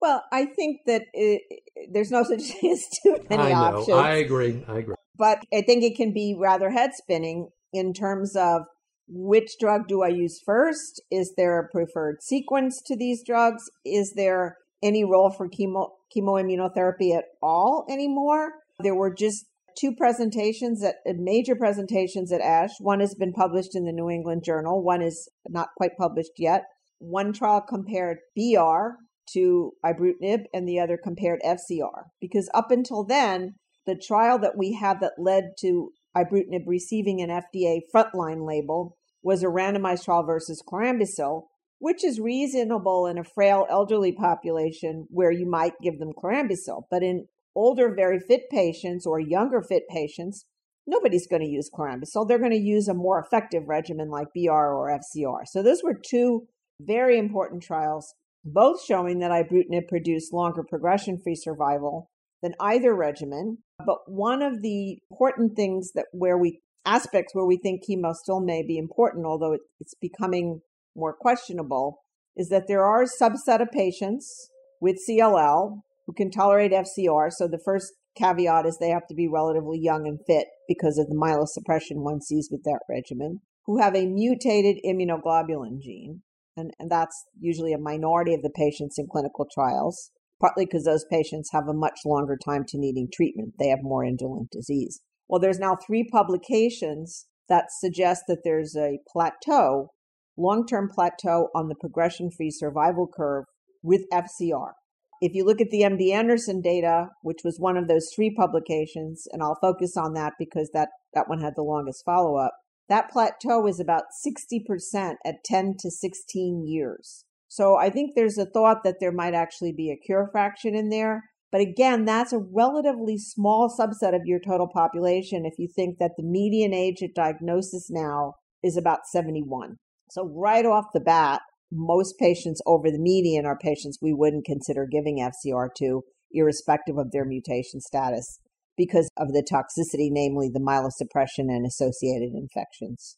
Well, 0.00 0.22
I 0.32 0.46
think 0.46 0.80
that 0.86 1.02
it, 1.12 1.42
there's 1.90 2.10
no 2.10 2.22
such 2.22 2.42
thing 2.42 2.72
as 2.72 2.84
too 3.02 3.18
many 3.28 3.42
I 3.42 3.48
know. 3.50 3.78
options. 3.78 3.96
I 3.96 4.10
agree. 4.16 4.64
I 4.68 4.78
agree. 4.78 4.95
But 5.16 5.44
I 5.52 5.62
think 5.62 5.82
it 5.82 5.96
can 5.96 6.12
be 6.12 6.36
rather 6.38 6.70
head 6.70 6.90
spinning 6.94 7.48
in 7.72 7.92
terms 7.92 8.36
of 8.36 8.62
which 9.08 9.56
drug 9.60 9.86
do 9.88 10.02
I 10.02 10.08
use 10.08 10.40
first? 10.44 11.00
Is 11.10 11.34
there 11.36 11.58
a 11.58 11.68
preferred 11.68 12.22
sequence 12.22 12.82
to 12.86 12.96
these 12.96 13.22
drugs? 13.24 13.70
Is 13.84 14.14
there 14.14 14.56
any 14.82 15.04
role 15.04 15.30
for 15.30 15.48
chemo 15.48 15.90
chemoimmunotherapy 16.14 17.16
at 17.16 17.24
all 17.42 17.86
anymore? 17.88 18.52
There 18.80 18.94
were 18.94 19.14
just 19.14 19.46
two 19.78 19.94
presentations 19.94 20.82
at 20.82 20.96
uh, 21.08 21.12
major 21.16 21.54
presentations 21.54 22.32
at 22.32 22.40
ASH. 22.40 22.72
One 22.80 23.00
has 23.00 23.14
been 23.14 23.32
published 23.32 23.74
in 23.74 23.84
the 23.84 23.92
New 23.92 24.10
England 24.10 24.42
Journal. 24.44 24.82
One 24.82 25.02
is 25.02 25.28
not 25.48 25.68
quite 25.76 25.96
published 25.98 26.32
yet. 26.38 26.64
One 26.98 27.32
trial 27.32 27.60
compared 27.60 28.18
BR 28.34 28.96
to 29.34 29.72
ibrutinib 29.84 30.44
and 30.54 30.68
the 30.68 30.78
other 30.80 30.98
compared 31.02 31.40
FCR 31.44 32.04
because 32.20 32.48
up 32.54 32.70
until 32.70 33.04
then 33.04 33.54
the 33.86 33.96
trial 33.96 34.38
that 34.40 34.56
we 34.56 34.72
had 34.72 35.00
that 35.00 35.12
led 35.18 35.52
to 35.60 35.92
ibrutinib 36.16 36.64
receiving 36.66 37.20
an 37.20 37.30
FDA 37.30 37.80
frontline 37.94 38.46
label 38.46 38.96
was 39.22 39.42
a 39.42 39.46
randomized 39.46 40.04
trial 40.04 40.24
versus 40.24 40.62
chlorambucil, 40.66 41.42
which 41.78 42.04
is 42.04 42.20
reasonable 42.20 43.06
in 43.06 43.18
a 43.18 43.24
frail 43.24 43.66
elderly 43.70 44.12
population 44.12 45.06
where 45.10 45.30
you 45.30 45.48
might 45.48 45.74
give 45.82 45.98
them 45.98 46.12
chlorambucil. 46.12 46.82
But 46.90 47.02
in 47.02 47.26
older, 47.54 47.94
very 47.94 48.18
fit 48.18 48.42
patients 48.50 49.06
or 49.06 49.20
younger 49.20 49.62
fit 49.62 49.84
patients, 49.88 50.44
nobody's 50.86 51.26
going 51.26 51.42
to 51.42 51.48
use 51.48 51.70
chlorambucil. 51.72 52.26
They're 52.26 52.38
going 52.38 52.50
to 52.50 52.56
use 52.56 52.88
a 52.88 52.94
more 52.94 53.18
effective 53.18 53.64
regimen 53.66 54.10
like 54.10 54.28
BR 54.34 54.50
or 54.50 54.90
FCR. 54.90 55.40
So 55.46 55.62
those 55.62 55.82
were 55.82 55.94
two 55.94 56.46
very 56.80 57.18
important 57.18 57.62
trials, 57.62 58.14
both 58.44 58.82
showing 58.84 59.18
that 59.18 59.30
ibrutinib 59.30 59.88
produced 59.88 60.32
longer 60.32 60.62
progression-free 60.62 61.36
survival 61.36 62.10
than 62.42 62.54
either 62.60 62.94
regimen. 62.94 63.58
But 63.84 63.98
one 64.06 64.42
of 64.42 64.62
the 64.62 64.98
important 65.10 65.56
things 65.56 65.92
that 65.94 66.06
where 66.12 66.38
we 66.38 66.60
aspects 66.84 67.34
where 67.34 67.44
we 67.44 67.58
think 67.58 67.82
chemo 67.84 68.14
still 68.14 68.40
may 68.40 68.62
be 68.62 68.78
important, 68.78 69.26
although 69.26 69.58
it's 69.80 69.94
becoming 70.00 70.60
more 70.94 71.12
questionable, 71.12 72.02
is 72.36 72.48
that 72.48 72.68
there 72.68 72.84
are 72.84 73.02
a 73.02 73.22
subset 73.22 73.60
of 73.60 73.70
patients 73.72 74.50
with 74.80 75.00
CLL 75.08 75.80
who 76.06 76.12
can 76.12 76.30
tolerate 76.30 76.72
FCR. 76.72 77.32
So 77.32 77.48
the 77.48 77.60
first 77.64 77.92
caveat 78.16 78.66
is 78.66 78.78
they 78.78 78.90
have 78.90 79.06
to 79.08 79.14
be 79.14 79.28
relatively 79.28 79.78
young 79.78 80.06
and 80.06 80.20
fit 80.26 80.46
because 80.68 80.98
of 80.98 81.08
the 81.08 81.16
myelosuppression 81.16 82.02
one 82.02 82.20
sees 82.20 82.48
with 82.50 82.62
that 82.64 82.80
regimen, 82.88 83.40
who 83.66 83.80
have 83.80 83.94
a 83.94 84.06
mutated 84.06 84.76
immunoglobulin 84.84 85.80
gene. 85.80 86.22
And, 86.56 86.70
and 86.78 86.90
that's 86.90 87.24
usually 87.38 87.72
a 87.72 87.78
minority 87.78 88.32
of 88.32 88.42
the 88.42 88.50
patients 88.50 88.98
in 88.98 89.08
clinical 89.10 89.46
trials 89.52 90.10
partly 90.40 90.64
because 90.64 90.84
those 90.84 91.06
patients 91.10 91.50
have 91.52 91.68
a 91.68 91.74
much 91.74 92.00
longer 92.04 92.36
time 92.36 92.64
to 92.68 92.78
needing 92.78 93.08
treatment. 93.12 93.54
They 93.58 93.68
have 93.68 93.82
more 93.82 94.04
indolent 94.04 94.50
disease. 94.50 95.00
Well, 95.28 95.40
there's 95.40 95.58
now 95.58 95.76
three 95.76 96.08
publications 96.10 97.26
that 97.48 97.66
suggest 97.70 98.24
that 98.28 98.42
there's 98.44 98.76
a 98.76 98.98
plateau, 99.10 99.90
long 100.36 100.66
term 100.66 100.88
plateau 100.92 101.48
on 101.54 101.68
the 101.68 101.74
progression 101.74 102.30
free 102.30 102.50
survival 102.50 103.08
curve 103.12 103.44
with 103.82 104.02
FCR. 104.12 104.72
If 105.20 105.32
you 105.34 105.44
look 105.44 105.60
at 105.60 105.70
the 105.70 105.80
MD 105.80 106.12
Anderson 106.12 106.60
data, 106.60 107.08
which 107.22 107.38
was 107.42 107.58
one 107.58 107.76
of 107.76 107.88
those 107.88 108.10
three 108.14 108.34
publications, 108.34 109.26
and 109.32 109.42
I'll 109.42 109.58
focus 109.60 109.96
on 109.96 110.12
that 110.14 110.34
because 110.38 110.70
that, 110.74 110.90
that 111.14 111.28
one 111.28 111.40
had 111.40 111.54
the 111.56 111.62
longest 111.62 112.04
follow 112.04 112.36
up, 112.36 112.52
that 112.88 113.10
plateau 113.10 113.66
is 113.66 113.80
about 113.80 114.04
60% 114.26 115.14
at 115.24 115.44
10 115.44 115.76
to 115.80 115.90
16 115.90 116.66
years. 116.66 117.24
So 117.48 117.76
I 117.76 117.90
think 117.90 118.12
there's 118.14 118.38
a 118.38 118.46
thought 118.46 118.84
that 118.84 118.96
there 119.00 119.12
might 119.12 119.34
actually 119.34 119.72
be 119.72 119.90
a 119.90 119.96
cure 119.96 120.28
fraction 120.32 120.74
in 120.74 120.88
there. 120.88 121.24
But 121.52 121.60
again, 121.60 122.04
that's 122.04 122.32
a 122.32 122.44
relatively 122.52 123.16
small 123.18 123.68
subset 123.68 124.14
of 124.14 124.26
your 124.26 124.40
total 124.40 124.68
population 124.68 125.46
if 125.46 125.54
you 125.58 125.68
think 125.74 125.98
that 125.98 126.12
the 126.16 126.24
median 126.24 126.74
age 126.74 127.02
at 127.02 127.14
diagnosis 127.14 127.88
now 127.88 128.34
is 128.62 128.76
about 128.76 129.06
71. 129.06 129.76
So 130.10 130.28
right 130.34 130.66
off 130.66 130.86
the 130.92 131.00
bat, 131.00 131.40
most 131.72 132.18
patients 132.18 132.60
over 132.66 132.90
the 132.90 132.98
median 132.98 133.46
are 133.46 133.58
patients 133.58 133.98
we 134.00 134.12
wouldn't 134.12 134.44
consider 134.44 134.86
giving 134.90 135.18
FCR 135.18 135.68
to, 135.78 136.02
irrespective 136.32 136.98
of 136.98 137.12
their 137.12 137.24
mutation 137.24 137.80
status, 137.80 138.40
because 138.76 139.08
of 139.16 139.28
the 139.28 139.42
toxicity, 139.42 140.08
namely 140.10 140.48
the 140.52 140.60
myelosuppression 140.60 141.48
and 141.48 141.66
associated 141.66 142.34
infections. 142.34 143.16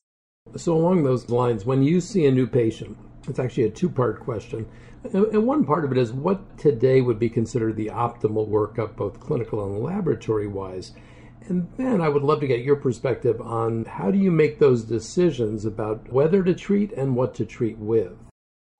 So, 0.56 0.74
along 0.74 1.02
those 1.02 1.28
lines, 1.28 1.66
when 1.66 1.82
you 1.82 2.00
see 2.00 2.26
a 2.26 2.30
new 2.30 2.46
patient, 2.46 2.96
it's 3.28 3.38
actually 3.38 3.64
a 3.64 3.70
two 3.70 3.88
part 3.88 4.20
question. 4.20 4.66
And 5.12 5.46
one 5.46 5.64
part 5.64 5.84
of 5.84 5.92
it 5.92 5.98
is 5.98 6.12
what 6.12 6.58
today 6.58 7.00
would 7.00 7.18
be 7.18 7.28
considered 7.28 7.76
the 7.76 7.86
optimal 7.86 8.48
workup, 8.48 8.96
both 8.96 9.20
clinical 9.20 9.64
and 9.64 9.82
laboratory 9.82 10.48
wise. 10.48 10.92
And 11.48 11.68
then 11.76 12.00
I 12.00 12.08
would 12.08 12.22
love 12.22 12.40
to 12.40 12.46
get 12.46 12.64
your 12.64 12.76
perspective 12.76 13.40
on 13.40 13.84
how 13.84 14.10
do 14.10 14.18
you 14.18 14.30
make 14.30 14.58
those 14.58 14.84
decisions 14.84 15.64
about 15.64 16.12
whether 16.12 16.42
to 16.42 16.54
treat 16.54 16.92
and 16.92 17.16
what 17.16 17.34
to 17.36 17.46
treat 17.46 17.78
with? 17.78 18.12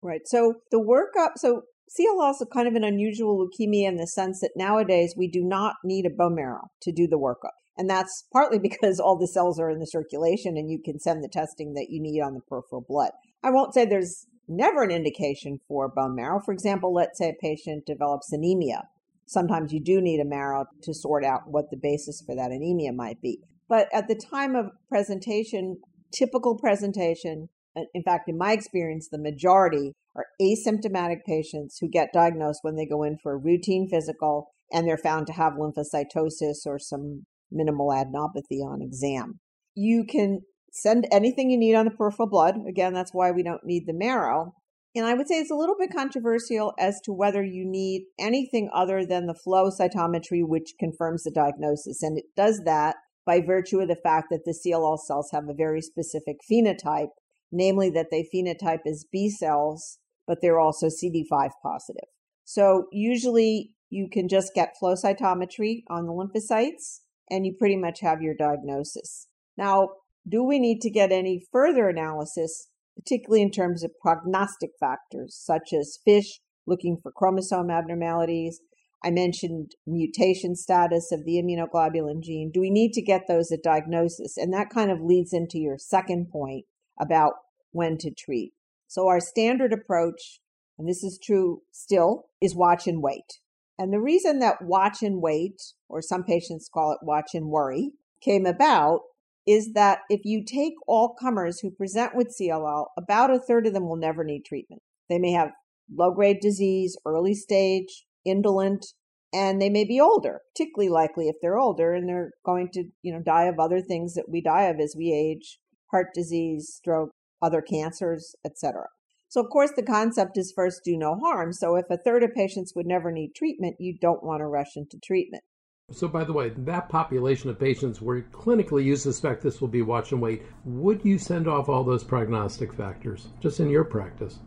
Right. 0.03 0.21
So 0.27 0.55
the 0.71 0.79
workup, 0.79 1.33
so 1.37 1.63
CLL 1.89 2.31
is 2.31 2.45
kind 2.53 2.69
of 2.69 2.75
an 2.75 2.85
unusual 2.85 3.39
leukemia 3.39 3.89
in 3.89 3.97
the 3.97 4.07
sense 4.07 4.41
that 4.41 4.53
nowadays 4.57 5.15
we 5.17 5.29
do 5.29 5.43
not 5.43 5.77
need 5.85 6.05
a 6.05 6.11
bone 6.11 6.35
marrow 6.35 6.69
to 6.83 6.93
do 6.93 7.07
the 7.07 7.19
workup. 7.19 7.57
And 7.77 7.89
that's 7.89 8.25
partly 8.33 8.59
because 8.63 9.01
all 9.01 9.17
the 9.17 9.29
cells 9.29 9.59
are 9.59 9.71
in 9.71 9.79
the 9.79 9.87
circulation 9.87 10.57
and 10.57 10.71
you 10.71 10.81
can 10.85 10.99
send 10.99 11.23
the 11.23 11.29
testing 11.29 11.75
that 11.75 11.87
you 11.89 12.03
need 12.03 12.21
on 12.21 12.35
the 12.35 12.41
peripheral 12.41 12.85
blood. 12.87 13.13
I 13.43 13.51
won't 13.51 13.73
say 13.73 13.87
there's 13.87 14.27
never 14.49 14.83
an 14.83 14.91
indication 14.91 15.61
for 15.69 15.89
bone 15.89 16.15
marrow. 16.15 16.41
For 16.45 16.53
example, 16.53 16.93
let's 16.93 17.19
say 17.19 17.31
a 17.31 17.43
patient 17.43 17.87
develops 17.87 18.33
anemia. 18.33 18.85
Sometimes 19.27 19.73
you 19.73 19.81
do 19.81 20.01
need 20.01 20.21
a 20.21 20.25
marrow 20.25 20.65
to 20.83 20.95
sort 20.95 21.25
out 21.25 21.43
what 21.47 21.71
the 21.71 21.77
basis 21.77 22.23
for 22.25 22.35
that 22.35 22.51
anemia 22.51 22.93
might 22.93 23.21
be. 23.21 23.41
But 23.69 23.89
at 23.93 24.09
the 24.09 24.15
time 24.15 24.57
of 24.57 24.71
presentation, 24.89 25.79
typical 26.13 26.57
presentation, 26.57 27.49
in 27.95 28.03
fact, 28.03 28.29
in 28.29 28.39
my 28.39 28.53
experience, 28.53 29.09
the 29.11 29.19
majority 29.19 29.93
are 30.17 30.27
asymptomatic 30.41 31.25
patients 31.27 31.79
who 31.79 31.89
get 31.89 32.13
diagnosed 32.13 32.61
when 32.63 32.77
they 32.77 32.87
go 32.87 33.03
in 33.03 33.19
for 33.23 33.33
a 33.33 33.39
routine 33.39 33.89
physical 33.89 34.49
and 34.73 34.87
they're 34.87 34.99
found 34.99 35.27
to 35.27 35.33
have 35.33 35.55
lymphocytosis 35.55 36.67
or 36.67 36.79
some 36.79 37.25
minimal 37.51 37.89
adenopathy 37.89 38.63
on 38.65 38.83
exam. 38.83 39.41
You 39.75 40.05
can 40.05 40.41
send 40.73 41.07
anything 41.11 41.51
you 41.51 41.59
need 41.59 41.75
on 41.75 41.85
the 41.85 41.91
peripheral 41.91 42.29
blood. 42.29 42.57
Again, 42.69 42.93
that's 42.93 43.15
why 43.15 43.31
we 43.31 43.43
don't 43.43 43.65
need 43.65 43.87
the 43.87 43.93
marrow. 43.93 44.55
And 44.95 45.07
I 45.07 45.15
would 45.15 45.29
say 45.29 45.37
it's 45.39 45.51
a 45.51 45.57
little 45.57 45.77
bit 45.79 45.93
controversial 45.95 46.73
as 46.79 47.01
to 47.05 47.13
whether 47.13 47.43
you 47.45 47.65
need 47.65 48.07
anything 48.19 48.71
other 48.75 49.05
than 49.05 49.27
the 49.27 49.35
flow 49.35 49.71
cytometry, 49.71 50.47
which 50.47 50.75
confirms 50.79 51.25
the 51.25 51.31
diagnosis. 51.31 52.03
And 52.03 52.19
it 52.19 52.25
does 52.37 52.63
that 52.65 52.97
by 53.27 53.41
virtue 53.41 53.81
of 53.81 53.89
the 53.89 53.97
fact 53.97 54.29
that 54.31 54.45
the 54.45 54.59
CLL 54.59 54.99
cells 54.99 55.31
have 55.33 55.49
a 55.49 55.55
very 55.55 55.83
specific 55.83 56.39
phenotype, 56.51 57.11
namely 57.53 57.91
that 57.91 58.07
they 58.11 58.29
phenotype 58.35 58.87
as 58.87 59.05
B 59.13 59.29
cells, 59.31 59.99
but 60.27 60.39
they're 60.41 60.59
also 60.59 60.87
CD5 60.87 61.51
positive. 61.63 62.09
So 62.45 62.87
usually 62.91 63.75
you 63.91 64.09
can 64.11 64.29
just 64.29 64.55
get 64.55 64.77
flow 64.79 64.95
cytometry 64.95 65.83
on 65.91 66.07
the 66.07 66.13
lymphocytes 66.13 67.01
and 67.31 67.45
you 67.45 67.55
pretty 67.59 67.77
much 67.77 68.01
have 68.01 68.23
your 68.23 68.35
diagnosis. 68.35 69.29
Now, 69.57 69.91
do 70.29 70.43
we 70.43 70.59
need 70.59 70.81
to 70.83 70.91
get 70.91 71.13
any 71.13 71.43
further 71.53 71.89
analysis, 71.89 72.69
particularly 72.97 73.43
in 73.43 73.51
terms 73.51 73.83
of 73.83 73.99
prognostic 74.01 74.71
factors 74.79 75.37
such 75.41 75.73
as 75.73 75.99
FISH 76.05 76.41
looking 76.67 76.99
for 77.03 77.13
chromosome 77.13 77.71
abnormalities? 77.71 78.61
I 79.05 79.11
mentioned 79.11 79.73
mutation 79.87 80.57
status 80.57 81.13
of 81.13 81.25
the 81.25 81.41
immunoglobulin 81.41 82.23
gene. 82.23 82.51
Do 82.53 82.61
we 82.61 82.71
need 82.71 82.93
to 82.95 83.03
get 83.03 83.29
those 83.29 83.53
at 83.53 83.63
diagnosis? 83.63 84.37
And 84.37 84.53
that 84.53 84.71
kind 84.71 84.91
of 84.91 85.01
leads 85.01 85.33
into 85.33 85.59
your 85.59 85.79
second 85.79 86.31
point 86.31 86.65
about 87.01 87.35
when 87.71 87.97
to 87.99 88.11
treat. 88.11 88.55
So, 88.89 89.07
our 89.07 89.21
standard 89.21 89.73
approach, 89.73 90.41
and 90.79 90.89
this 90.89 91.05
is 91.05 91.21
true 91.23 91.63
still, 91.71 92.25
is 92.41 92.57
watch 92.57 92.89
and 92.89 93.03
wait. 93.03 93.39
And 93.79 93.93
the 93.93 94.01
reason 94.01 94.41
that 94.41 94.63
watch 94.63 95.03
and 95.03 95.23
wait, 95.23 95.63
or 95.89 96.03
some 96.03 96.25
patients 96.25 96.69
call 96.73 96.91
it 96.93 96.99
watch 97.03 97.35
and 97.35 97.47
worry, 97.47 97.93
came 98.21 98.47
about 98.47 99.03
is 99.47 99.73
that 99.75 100.01
if 100.11 100.21
you 100.25 100.45
take 100.45 100.75
all 100.87 101.15
comers 101.15 101.61
who 101.61 101.71
present 101.71 102.15
with 102.15 102.35
CLL, 102.39 102.87
about 102.99 103.31
a 103.31 103.39
third 103.39 103.67
of 103.67 103.73
them 103.73 103.89
will 103.89 103.97
never 103.97 104.25
need 104.25 104.45
treatment. 104.45 104.83
They 105.09 105.19
may 105.19 105.33
have 105.33 105.51
low 105.91 106.13
grade 106.13 106.41
disease, 106.41 106.97
early 107.07 107.35
stage, 107.35 108.05
indolent, 108.25 108.87
and 109.33 109.61
they 109.61 109.71
may 109.71 109.85
be 109.85 110.01
older, 110.01 110.41
particularly 110.55 110.91
likely 110.91 111.29
if 111.29 111.37
they're 111.41 111.59
older 111.59 111.95
and 111.95 112.09
they're 112.09 112.31
going 112.45 112.71
to, 112.73 112.85
you 113.03 113.13
know, 113.13 113.21
die 113.21 113.45
of 113.45 113.59
other 113.59 113.81
things 113.81 114.15
that 114.15 114.29
we 114.29 114.41
die 114.41 114.65
of 114.65 114.81
as 114.81 114.95
we 114.97 115.13
age, 115.13 115.59
heart 115.91 116.09
disease, 116.15 116.73
stroke, 116.75 117.11
other 117.43 117.63
cancers, 117.63 118.35
etc. 118.45 118.85
So, 119.29 119.43
of 119.43 119.51
course, 119.51 119.73
the 119.77 119.83
concept 119.83 120.39
is 120.39 120.53
first 120.55 120.83
do 120.85 120.97
no 120.97 121.15
harm. 121.17 121.53
So, 121.53 121.77
if 121.77 121.85
a 121.91 121.99
third 121.99 122.23
of 122.23 122.35
patients 122.35 122.73
would 122.75 122.87
never 122.87 123.13
need 123.13 123.35
treatment, 123.35 123.77
you 123.79 123.97
don't 123.99 124.23
want 124.23 124.41
to 124.41 124.47
rush 124.47 124.77
into 124.77 124.99
treatment. 124.99 125.45
So, 125.91 126.07
by 126.07 126.25
the 126.25 126.35
way, 126.35 126.51
that 126.51 126.91
population 126.91 127.49
of 127.49 127.59
patients 127.59 128.03
where 128.03 128.21
clinically 128.21 128.85
you 128.85 128.95
suspect 128.95 129.43
this 129.43 129.61
will 129.61 129.69
be 129.69 129.81
watch 129.81 130.13
and 130.13 130.21
wait, 130.21 130.43
would 130.65 131.03
you 131.03 131.17
send 131.17 131.49
off 131.49 131.71
all 131.71 131.83
those 131.83 132.05
prognostic 132.05 132.75
factors 132.75 133.29
just 133.41 133.59
in 133.59 133.71
your 133.71 133.85
practice? 133.85 134.39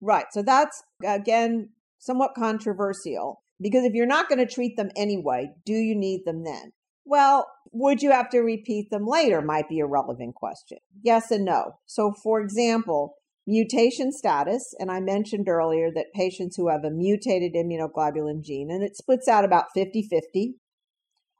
Right. 0.00 0.24
So, 0.30 0.42
that's 0.42 0.82
again 1.06 1.70
somewhat 1.98 2.34
controversial 2.34 3.42
because 3.60 3.84
if 3.84 3.92
you're 3.92 4.06
not 4.06 4.30
going 4.30 4.38
to 4.38 4.52
treat 4.52 4.76
them 4.76 4.90
anyway, 4.96 5.50
do 5.66 5.74
you 5.74 5.94
need 5.94 6.24
them 6.24 6.44
then? 6.44 6.72
Well, 7.04 7.46
would 7.72 8.02
you 8.02 8.10
have 8.10 8.30
to 8.30 8.40
repeat 8.40 8.90
them 8.90 9.06
later? 9.06 9.42
Might 9.42 9.68
be 9.68 9.80
a 9.80 9.86
relevant 9.86 10.36
question. 10.36 10.78
Yes 11.02 11.30
and 11.30 11.44
no. 11.44 11.72
So, 11.84 12.14
for 12.22 12.40
example, 12.40 13.16
mutation 13.46 14.10
status, 14.10 14.74
and 14.78 14.90
I 14.90 15.00
mentioned 15.00 15.48
earlier 15.48 15.90
that 15.94 16.12
patients 16.14 16.56
who 16.56 16.68
have 16.68 16.84
a 16.84 16.90
mutated 16.90 17.54
immunoglobulin 17.54 18.42
gene, 18.42 18.70
and 18.70 18.82
it 18.82 18.96
splits 18.96 19.28
out 19.28 19.44
about 19.44 19.66
50 19.74 20.02
50 20.02 20.54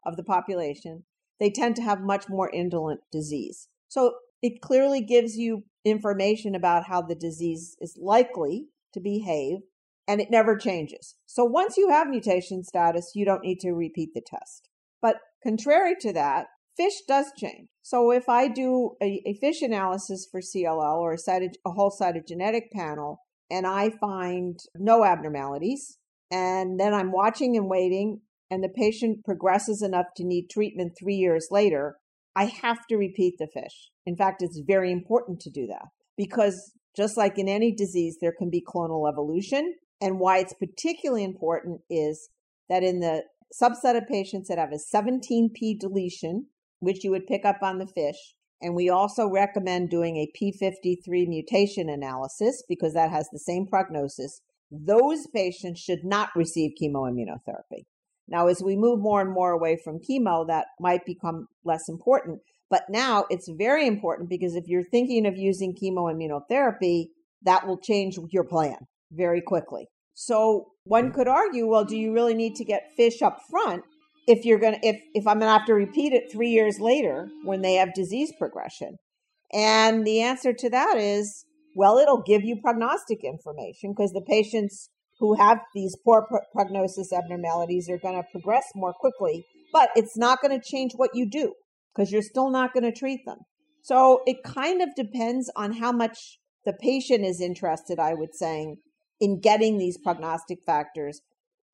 of 0.04 0.16
the 0.16 0.24
population, 0.24 1.04
they 1.40 1.50
tend 1.50 1.76
to 1.76 1.82
have 1.82 2.00
much 2.00 2.28
more 2.28 2.50
indolent 2.50 3.00
disease. 3.12 3.68
So 3.88 4.14
it 4.42 4.60
clearly 4.60 5.00
gives 5.00 5.36
you 5.36 5.64
information 5.84 6.54
about 6.54 6.84
how 6.84 7.02
the 7.02 7.14
disease 7.14 7.76
is 7.80 7.98
likely 8.00 8.66
to 8.94 9.00
behave, 9.00 9.58
and 10.06 10.20
it 10.20 10.30
never 10.30 10.56
changes. 10.56 11.16
So 11.26 11.44
once 11.44 11.76
you 11.76 11.90
have 11.90 12.08
mutation 12.08 12.64
status, 12.64 13.12
you 13.14 13.24
don't 13.24 13.42
need 13.42 13.60
to 13.60 13.72
repeat 13.72 14.10
the 14.14 14.22
test. 14.24 14.68
But 15.00 15.16
contrary 15.42 15.94
to 16.00 16.12
that, 16.14 16.46
fish 16.76 17.02
does 17.06 17.26
change. 17.36 17.68
So 17.82 18.10
if 18.10 18.28
I 18.28 18.48
do 18.48 18.92
a, 19.02 19.22
a 19.26 19.34
fish 19.34 19.62
analysis 19.62 20.26
for 20.30 20.40
CLL 20.40 20.98
or 20.98 21.12
a, 21.12 21.16
cyto, 21.16 21.50
a 21.66 21.70
whole 21.70 21.90
cytogenetic 21.90 22.70
panel 22.72 23.20
and 23.50 23.66
I 23.66 23.90
find 23.90 24.58
no 24.76 25.04
abnormalities, 25.04 25.98
and 26.30 26.78
then 26.78 26.92
I'm 26.92 27.12
watching 27.12 27.56
and 27.56 27.68
waiting, 27.68 28.20
and 28.50 28.62
the 28.62 28.68
patient 28.68 29.24
progresses 29.24 29.82
enough 29.82 30.06
to 30.16 30.24
need 30.24 30.48
treatment 30.50 30.92
three 30.98 31.16
years 31.16 31.48
later, 31.50 31.96
I 32.34 32.44
have 32.44 32.86
to 32.88 32.96
repeat 32.96 33.34
the 33.38 33.48
fish. 33.52 33.90
In 34.06 34.16
fact, 34.16 34.42
it's 34.42 34.62
very 34.66 34.92
important 34.92 35.40
to 35.40 35.50
do 35.50 35.66
that 35.66 35.86
because 36.16 36.72
just 36.96 37.16
like 37.16 37.38
in 37.38 37.48
any 37.48 37.74
disease, 37.74 38.16
there 38.20 38.34
can 38.36 38.50
be 38.50 38.64
clonal 38.64 39.08
evolution. 39.10 39.74
And 40.00 40.18
why 40.18 40.38
it's 40.38 40.54
particularly 40.54 41.24
important 41.24 41.80
is 41.90 42.30
that 42.68 42.82
in 42.82 43.00
the 43.00 43.22
subset 43.60 43.96
of 43.96 44.08
patients 44.08 44.48
that 44.48 44.58
have 44.58 44.72
a 44.72 44.96
17p 44.96 45.78
deletion, 45.78 46.46
which 46.80 47.04
you 47.04 47.10
would 47.10 47.26
pick 47.26 47.44
up 47.44 47.58
on 47.62 47.78
the 47.78 47.86
fish. 47.86 48.34
And 48.60 48.74
we 48.74 48.88
also 48.88 49.28
recommend 49.28 49.90
doing 49.90 50.16
a 50.16 50.30
P53 50.36 51.28
mutation 51.28 51.88
analysis 51.88 52.62
because 52.68 52.94
that 52.94 53.10
has 53.10 53.28
the 53.32 53.38
same 53.38 53.66
prognosis. 53.66 54.40
Those 54.70 55.26
patients 55.32 55.80
should 55.80 56.04
not 56.04 56.30
receive 56.34 56.72
chemoimmunotherapy. 56.80 57.86
Now, 58.28 58.48
as 58.48 58.62
we 58.62 58.76
move 58.76 59.00
more 59.00 59.20
and 59.20 59.30
more 59.30 59.52
away 59.52 59.78
from 59.82 60.00
chemo, 60.00 60.46
that 60.46 60.66
might 60.80 61.04
become 61.04 61.48
less 61.64 61.88
important. 61.88 62.40
But 62.70 62.84
now 62.90 63.24
it's 63.30 63.48
very 63.48 63.86
important 63.86 64.28
because 64.28 64.54
if 64.54 64.64
you're 64.66 64.84
thinking 64.84 65.26
of 65.26 65.36
using 65.36 65.74
chemoimmunotherapy, 65.74 67.06
that 67.42 67.66
will 67.66 67.78
change 67.78 68.18
your 68.30 68.44
plan 68.44 68.76
very 69.10 69.40
quickly. 69.40 69.86
So 70.14 70.72
one 70.84 71.06
hmm. 71.08 71.14
could 71.14 71.28
argue, 71.28 71.66
well, 71.66 71.84
do 71.84 71.96
you 71.96 72.12
really 72.12 72.34
need 72.34 72.56
to 72.56 72.64
get 72.64 72.90
fish 72.96 73.22
up 73.22 73.40
front 73.50 73.84
if 74.28 74.44
you're 74.44 74.58
going 74.58 74.74
to 74.74 74.86
if 74.86 75.00
if 75.14 75.26
i'm 75.26 75.40
going 75.40 75.48
to 75.48 75.58
have 75.58 75.66
to 75.66 75.74
repeat 75.74 76.12
it 76.12 76.30
3 76.30 76.48
years 76.48 76.78
later 76.78 77.28
when 77.44 77.62
they 77.62 77.74
have 77.74 77.94
disease 77.94 78.32
progression 78.38 78.98
and 79.52 80.06
the 80.06 80.20
answer 80.20 80.52
to 80.52 80.70
that 80.70 80.96
is 80.98 81.46
well 81.74 81.96
it'll 81.96 82.22
give 82.22 82.44
you 82.44 82.60
prognostic 82.60 83.24
information 83.24 83.92
because 83.92 84.12
the 84.12 84.20
patients 84.20 84.90
who 85.18 85.34
have 85.34 85.58
these 85.74 85.96
poor 86.04 86.26
pro- 86.28 86.40
prognosis 86.52 87.12
abnormalities 87.12 87.88
are 87.88 87.98
going 87.98 88.16
to 88.16 88.28
progress 88.30 88.64
more 88.74 88.92
quickly 88.92 89.44
but 89.72 89.90
it's 89.94 90.16
not 90.16 90.40
going 90.40 90.58
to 90.58 90.66
change 90.66 90.92
what 90.96 91.10
you 91.14 91.28
do 91.28 91.52
because 91.94 92.10
you're 92.12 92.22
still 92.22 92.50
not 92.50 92.72
going 92.72 92.84
to 92.84 92.92
treat 92.92 93.20
them 93.26 93.38
so 93.82 94.22
it 94.26 94.36
kind 94.44 94.82
of 94.82 94.88
depends 94.96 95.50
on 95.56 95.72
how 95.72 95.92
much 95.92 96.38
the 96.64 96.72
patient 96.72 97.24
is 97.24 97.40
interested 97.40 97.98
i 97.98 98.14
would 98.14 98.34
say 98.34 98.76
in 99.20 99.40
getting 99.40 99.78
these 99.78 99.98
prognostic 99.98 100.58
factors 100.64 101.20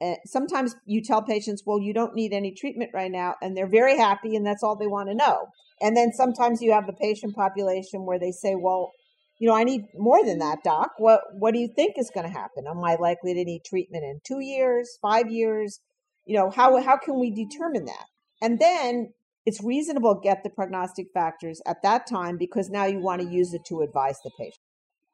uh, 0.01 0.15
sometimes 0.27 0.75
you 0.87 1.01
tell 1.03 1.23
patients, 1.23 1.63
well, 1.65 1.81
you 1.81 1.95
don't 1.95 2.15
need 2.15 2.33
any 2.33 2.53
treatment 2.53 2.91
right 2.93 3.11
now, 3.11 3.37
and 3.41 3.57
they're 3.57 3.69
very 3.69 3.97
happy, 3.97 4.35
and 4.35 4.45
that's 4.45 4.63
all 4.63 4.77
they 4.77 4.87
want 4.87 5.09
to 5.09 5.15
know. 5.15 5.47
And 5.81 5.97
then 5.97 6.13
sometimes 6.13 6.61
you 6.61 6.73
have 6.73 6.87
the 6.87 6.93
patient 6.93 7.35
population 7.35 8.05
where 8.05 8.19
they 8.19 8.33
say, 8.33 8.55
well, 8.55 8.93
you 9.39 9.49
know, 9.49 9.55
I 9.55 9.65
need 9.65 9.87
more 9.95 10.25
than 10.25 10.39
that, 10.39 10.63
doc. 10.63 10.93
What 10.99 11.23
what 11.33 11.55
do 11.55 11.61
you 11.61 11.69
think 11.69 11.99
is 11.99 12.11
going 12.15 12.27
to 12.27 12.33
happen? 12.33 12.67
Am 12.69 12.83
I 12.85 12.97
likely 12.97 13.35
to 13.35 13.45
need 13.45 13.65
treatment 13.65 14.05
in 14.05 14.21
two 14.25 14.41
years, 14.41 14.99
five 15.03 15.31
years? 15.31 15.81
You 16.25 16.37
know, 16.37 16.51
how 16.51 16.81
how 16.83 16.97
can 16.97 17.19
we 17.19 17.31
determine 17.31 17.85
that? 17.87 18.07
And 18.41 18.59
then 18.59 19.13
it's 19.47 19.63
reasonable 19.63 20.15
to 20.15 20.21
get 20.21 20.43
the 20.43 20.51
prognostic 20.51 21.09
factors 21.13 21.61
at 21.67 21.83
that 21.83 22.07
time 22.07 22.39
because 22.39 22.71
now 22.71 22.87
you 22.87 23.01
want 23.01 23.23
to 23.23 23.29
use 23.29 23.53
it 23.53 23.65
to 23.67 23.83
advise 23.83 24.19
the 24.23 24.31
patient. 24.39 24.61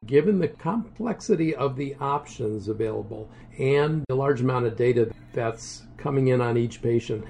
Given 0.05 0.39
the 0.39 0.47
complexity 0.47 1.53
of 1.53 1.75
the 1.75 1.95
options 1.99 2.67
available 2.67 3.29
and 3.59 4.03
the 4.07 4.15
large 4.15 4.41
amount 4.41 4.65
of 4.65 4.75
data 4.75 5.11
that's 5.33 5.83
coming 5.97 6.29
in 6.29 6.41
on 6.41 6.57
each 6.57 6.81
patient, 6.81 7.23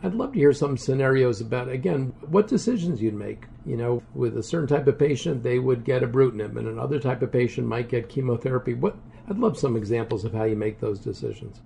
I'd 0.00 0.14
love 0.14 0.32
to 0.32 0.38
hear 0.38 0.52
some 0.52 0.76
scenarios 0.76 1.40
about, 1.40 1.68
again, 1.68 2.14
what 2.28 2.46
decisions 2.46 3.02
you'd 3.02 3.14
make. 3.14 3.46
You 3.66 3.76
know, 3.76 4.02
with 4.14 4.36
a 4.36 4.42
certain 4.42 4.68
type 4.68 4.86
of 4.86 4.98
patient, 4.98 5.42
they 5.42 5.58
would 5.58 5.84
get 5.84 6.02
ibrutinib, 6.02 6.56
and 6.56 6.68
another 6.68 7.00
type 7.00 7.20
of 7.22 7.32
patient 7.32 7.66
might 7.66 7.88
get 7.88 8.08
chemotherapy. 8.08 8.74
What 8.74 8.96
I'd 9.28 9.38
love 9.38 9.58
some 9.58 9.76
examples 9.76 10.24
of 10.24 10.32
how 10.32 10.44
you 10.44 10.56
make 10.56 10.80
those 10.80 11.00
decisions. 11.00 11.60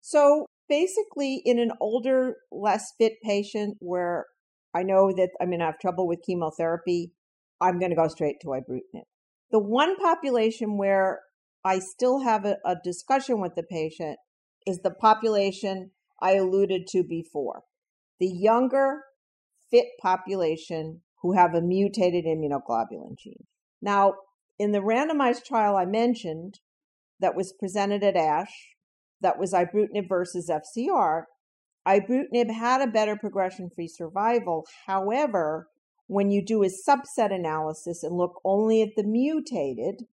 So 0.00 0.46
basically, 0.68 1.42
in 1.44 1.58
an 1.58 1.72
older, 1.80 2.36
less 2.52 2.92
fit 2.98 3.14
patient 3.22 3.76
where 3.80 4.26
I 4.74 4.84
know 4.84 5.12
that 5.12 5.30
I'm 5.40 5.48
going 5.48 5.58
to 5.58 5.66
have 5.66 5.78
trouble 5.78 6.06
with 6.06 6.22
chemotherapy. 6.24 7.12
I'm 7.60 7.78
going 7.78 7.90
to 7.90 7.96
go 7.96 8.08
straight 8.08 8.36
to 8.42 8.48
ibrutinib. 8.48 9.02
The 9.50 9.58
one 9.58 9.96
population 9.96 10.78
where 10.78 11.20
I 11.64 11.80
still 11.80 12.20
have 12.20 12.44
a, 12.44 12.56
a 12.64 12.76
discussion 12.82 13.40
with 13.40 13.54
the 13.54 13.62
patient 13.62 14.18
is 14.66 14.78
the 14.78 14.90
population 14.90 15.90
I 16.20 16.34
alluded 16.36 16.86
to 16.92 17.02
before. 17.02 17.64
The 18.22 18.28
younger, 18.28 19.02
fit 19.68 19.86
population 20.00 21.00
who 21.22 21.32
have 21.32 21.56
a 21.56 21.60
mutated 21.60 22.24
immunoglobulin 22.24 23.18
gene. 23.18 23.48
Now, 23.80 24.14
in 24.60 24.70
the 24.70 24.78
randomized 24.78 25.44
trial 25.44 25.74
I 25.74 25.86
mentioned 25.86 26.60
that 27.18 27.34
was 27.34 27.52
presented 27.58 28.04
at 28.04 28.14
ASH, 28.14 28.76
that 29.22 29.40
was 29.40 29.52
ibrutinib 29.52 30.08
versus 30.08 30.48
FCR, 30.48 31.24
ibrutinib 31.84 32.52
had 32.52 32.80
a 32.80 32.86
better 32.86 33.16
progression 33.16 33.70
free 33.74 33.88
survival. 33.88 34.68
However, 34.86 35.66
when 36.06 36.30
you 36.30 36.44
do 36.44 36.62
a 36.62 36.68
subset 36.68 37.34
analysis 37.34 38.04
and 38.04 38.16
look 38.16 38.40
only 38.44 38.82
at 38.82 38.90
the 38.94 39.02
mutated 39.02 40.04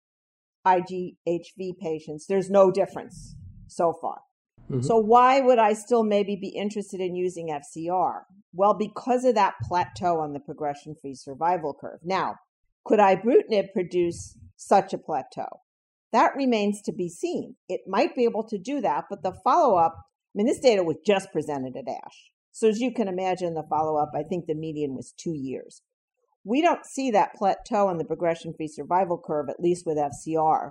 IGHV 0.66 1.76
patients, 1.78 2.24
there's 2.26 2.48
no 2.48 2.70
difference 2.70 3.36
so 3.66 3.92
far. 3.92 4.22
Mm-hmm. 4.70 4.82
So, 4.82 4.98
why 4.98 5.40
would 5.40 5.58
I 5.58 5.72
still 5.72 6.04
maybe 6.04 6.36
be 6.36 6.48
interested 6.48 7.00
in 7.00 7.16
using 7.16 7.48
FCR? 7.48 8.22
Well, 8.52 8.74
because 8.74 9.24
of 9.24 9.34
that 9.34 9.54
plateau 9.62 10.20
on 10.20 10.32
the 10.32 10.40
progression 10.40 10.94
free 11.00 11.14
survival 11.14 11.74
curve. 11.78 12.00
Now, 12.02 12.36
could 12.84 12.98
ibrutinib 12.98 13.72
produce 13.72 14.36
such 14.56 14.92
a 14.92 14.98
plateau? 14.98 15.48
That 16.12 16.36
remains 16.36 16.82
to 16.82 16.92
be 16.92 17.08
seen. 17.08 17.56
It 17.68 17.82
might 17.86 18.14
be 18.14 18.24
able 18.24 18.44
to 18.48 18.58
do 18.58 18.80
that, 18.80 19.04
but 19.10 19.22
the 19.22 19.32
follow 19.44 19.76
up, 19.76 19.94
I 19.96 20.02
mean, 20.34 20.46
this 20.46 20.60
data 20.60 20.82
was 20.82 20.96
just 21.06 21.32
presented 21.32 21.76
at 21.76 21.88
ASH. 21.88 22.30
So, 22.52 22.68
as 22.68 22.80
you 22.80 22.92
can 22.92 23.08
imagine, 23.08 23.54
the 23.54 23.62
follow 23.62 23.96
up, 23.96 24.10
I 24.14 24.22
think 24.22 24.46
the 24.46 24.54
median 24.54 24.94
was 24.94 25.14
two 25.16 25.34
years. 25.34 25.82
We 26.44 26.62
don't 26.62 26.84
see 26.84 27.10
that 27.10 27.34
plateau 27.34 27.88
on 27.88 27.98
the 27.98 28.04
progression 28.04 28.54
free 28.54 28.68
survival 28.68 29.20
curve, 29.24 29.48
at 29.48 29.60
least 29.60 29.84
with 29.86 29.98
FCR, 29.98 30.70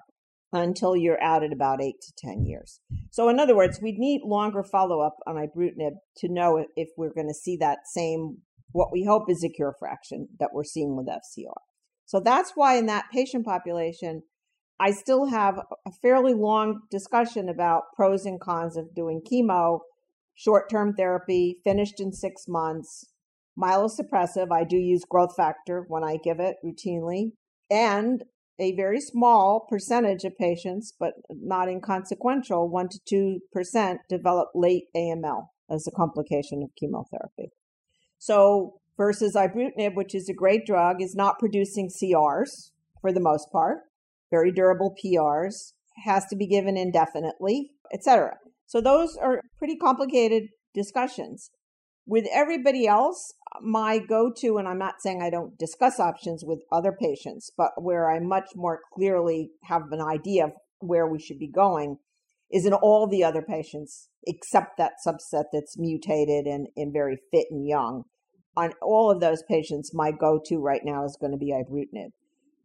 until 0.53 0.95
you're 0.95 1.21
out 1.21 1.43
at 1.43 1.51
about 1.51 1.81
eight 1.81 1.99
to 2.01 2.13
10 2.17 2.45
years. 2.45 2.79
So, 3.11 3.29
in 3.29 3.39
other 3.39 3.55
words, 3.55 3.79
we'd 3.81 3.97
need 3.97 4.21
longer 4.23 4.63
follow 4.63 5.01
up 5.01 5.17
on 5.27 5.35
ibrutinib 5.35 5.95
to 6.17 6.29
know 6.29 6.65
if 6.75 6.89
we're 6.97 7.13
going 7.13 7.27
to 7.27 7.33
see 7.33 7.57
that 7.57 7.79
same, 7.85 8.37
what 8.71 8.91
we 8.91 9.03
hope 9.03 9.29
is 9.29 9.43
a 9.43 9.49
cure 9.49 9.75
fraction 9.77 10.27
that 10.39 10.49
we're 10.53 10.63
seeing 10.63 10.95
with 10.95 11.07
FCR. 11.07 11.53
So, 12.05 12.19
that's 12.19 12.53
why 12.55 12.75
in 12.75 12.85
that 12.85 13.05
patient 13.11 13.45
population, 13.45 14.23
I 14.79 14.91
still 14.91 15.25
have 15.25 15.59
a 15.85 15.91
fairly 16.01 16.33
long 16.33 16.81
discussion 16.91 17.49
about 17.49 17.83
pros 17.95 18.25
and 18.25 18.39
cons 18.39 18.77
of 18.77 18.93
doing 18.95 19.21
chemo, 19.29 19.79
short 20.35 20.69
term 20.69 20.93
therapy, 20.93 21.57
finished 21.63 21.99
in 21.99 22.13
six 22.13 22.45
months, 22.47 23.05
myelosuppressive. 23.59 24.51
I 24.51 24.63
do 24.63 24.77
use 24.77 25.03
growth 25.03 25.35
factor 25.35 25.83
when 25.87 26.03
I 26.03 26.17
give 26.23 26.39
it 26.39 26.57
routinely, 26.63 27.31
and 27.69 28.23
a 28.59 28.75
very 28.75 28.99
small 28.99 29.65
percentage 29.69 30.23
of 30.23 30.37
patients, 30.37 30.93
but 30.99 31.13
not 31.29 31.69
inconsequential, 31.69 32.69
1 32.69 32.89
to 33.07 33.39
2% 33.53 33.97
develop 34.09 34.49
late 34.55 34.85
AML 34.95 35.47
as 35.69 35.87
a 35.87 35.91
complication 35.91 36.63
of 36.63 36.69
chemotherapy. 36.79 37.51
So, 38.17 38.79
versus 38.97 39.35
ibrutinib, 39.35 39.95
which 39.95 40.15
is 40.15 40.27
a 40.27 40.33
great 40.33 40.65
drug, 40.65 41.01
is 41.01 41.15
not 41.15 41.39
producing 41.39 41.89
CRs 41.89 42.71
for 43.01 43.11
the 43.11 43.19
most 43.19 43.51
part, 43.51 43.79
very 44.31 44.51
durable 44.51 44.95
PRs, 45.03 45.73
has 46.03 46.25
to 46.27 46.35
be 46.35 46.47
given 46.47 46.77
indefinitely, 46.77 47.71
etc. 47.93 48.37
So, 48.65 48.81
those 48.81 49.15
are 49.17 49.41
pretty 49.59 49.75
complicated 49.75 50.49
discussions. 50.73 51.51
With 52.07 52.25
everybody 52.31 52.87
else, 52.87 53.33
my 53.61 53.99
go 53.99 54.31
to, 54.37 54.57
and 54.57 54.67
I'm 54.67 54.77
not 54.77 55.01
saying 55.01 55.21
I 55.21 55.29
don't 55.29 55.57
discuss 55.57 55.99
options 55.99 56.43
with 56.45 56.59
other 56.71 56.91
patients, 56.91 57.51
but 57.55 57.71
where 57.77 58.09
I 58.09 58.19
much 58.19 58.49
more 58.55 58.79
clearly 58.93 59.51
have 59.63 59.83
an 59.91 60.01
idea 60.01 60.45
of 60.45 60.51
where 60.79 61.07
we 61.07 61.19
should 61.19 61.39
be 61.39 61.47
going 61.47 61.97
is 62.51 62.65
in 62.65 62.73
all 62.73 63.07
the 63.07 63.23
other 63.23 63.41
patients, 63.41 64.09
except 64.25 64.77
that 64.77 64.93
subset 65.05 65.45
that's 65.51 65.77
mutated 65.77 66.45
and, 66.45 66.67
and 66.75 66.93
very 66.93 67.17
fit 67.31 67.47
and 67.51 67.67
young. 67.67 68.03
On 68.55 68.71
all 68.81 69.11
of 69.11 69.19
those 69.19 69.43
patients, 69.49 69.91
my 69.93 70.11
go 70.11 70.39
to 70.45 70.57
right 70.57 70.81
now 70.83 71.03
is 71.03 71.17
going 71.19 71.31
to 71.31 71.37
be 71.37 71.51
ibrutinib. 71.51 72.11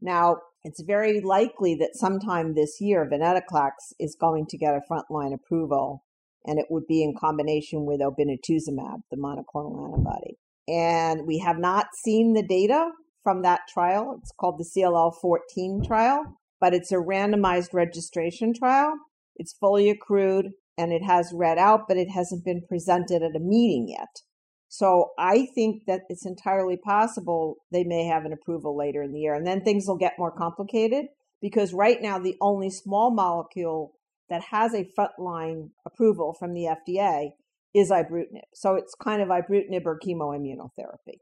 Now, 0.00 0.36
it's 0.64 0.82
very 0.82 1.20
likely 1.20 1.74
that 1.76 1.94
sometime 1.94 2.54
this 2.54 2.80
year, 2.80 3.08
venetoclax 3.10 3.92
is 3.98 4.16
going 4.18 4.46
to 4.50 4.58
get 4.58 4.74
a 4.74 4.80
frontline 4.90 5.34
approval 5.34 6.04
and 6.44 6.58
it 6.58 6.66
would 6.70 6.86
be 6.86 7.02
in 7.02 7.14
combination 7.18 7.84
with 7.84 8.00
obinutuzumab, 8.00 9.02
the 9.10 9.16
monoclonal 9.16 9.92
antibody. 9.92 10.38
And 10.68 11.26
we 11.26 11.38
have 11.38 11.58
not 11.58 11.86
seen 12.04 12.34
the 12.34 12.42
data 12.42 12.90
from 13.22 13.42
that 13.42 13.60
trial. 13.72 14.18
It's 14.20 14.32
called 14.38 14.58
the 14.58 14.64
CLL 14.64 15.12
14 15.20 15.82
trial, 15.86 16.24
but 16.60 16.74
it's 16.74 16.92
a 16.92 16.96
randomized 16.96 17.72
registration 17.72 18.52
trial. 18.54 18.94
It's 19.36 19.56
fully 19.58 19.90
accrued 19.90 20.50
and 20.78 20.92
it 20.92 21.02
has 21.02 21.32
read 21.34 21.58
out, 21.58 21.82
but 21.88 21.96
it 21.96 22.08
hasn't 22.10 22.44
been 22.44 22.62
presented 22.66 23.22
at 23.22 23.36
a 23.36 23.40
meeting 23.40 23.88
yet. 23.88 24.22
So 24.68 25.10
I 25.18 25.46
think 25.54 25.82
that 25.86 26.02
it's 26.08 26.24
entirely 26.24 26.78
possible 26.78 27.56
they 27.70 27.84
may 27.84 28.06
have 28.06 28.24
an 28.24 28.32
approval 28.32 28.76
later 28.76 29.02
in 29.02 29.12
the 29.12 29.20
year. 29.20 29.34
And 29.34 29.46
then 29.46 29.62
things 29.62 29.84
will 29.86 29.98
get 29.98 30.18
more 30.18 30.32
complicated 30.32 31.06
because 31.42 31.74
right 31.74 32.00
now 32.00 32.18
the 32.18 32.36
only 32.40 32.70
small 32.70 33.10
molecule 33.10 33.92
that 34.30 34.42
has 34.50 34.72
a 34.72 34.88
frontline 34.98 35.70
approval 35.84 36.34
from 36.38 36.54
the 36.54 36.74
FDA 36.88 37.32
is 37.74 37.90
ibrutinib. 37.90 38.42
So 38.54 38.74
it's 38.74 38.94
kind 38.94 39.22
of 39.22 39.28
ibrutinib 39.28 39.86
or 39.86 39.98
chemoimmunotherapy. 39.98 41.20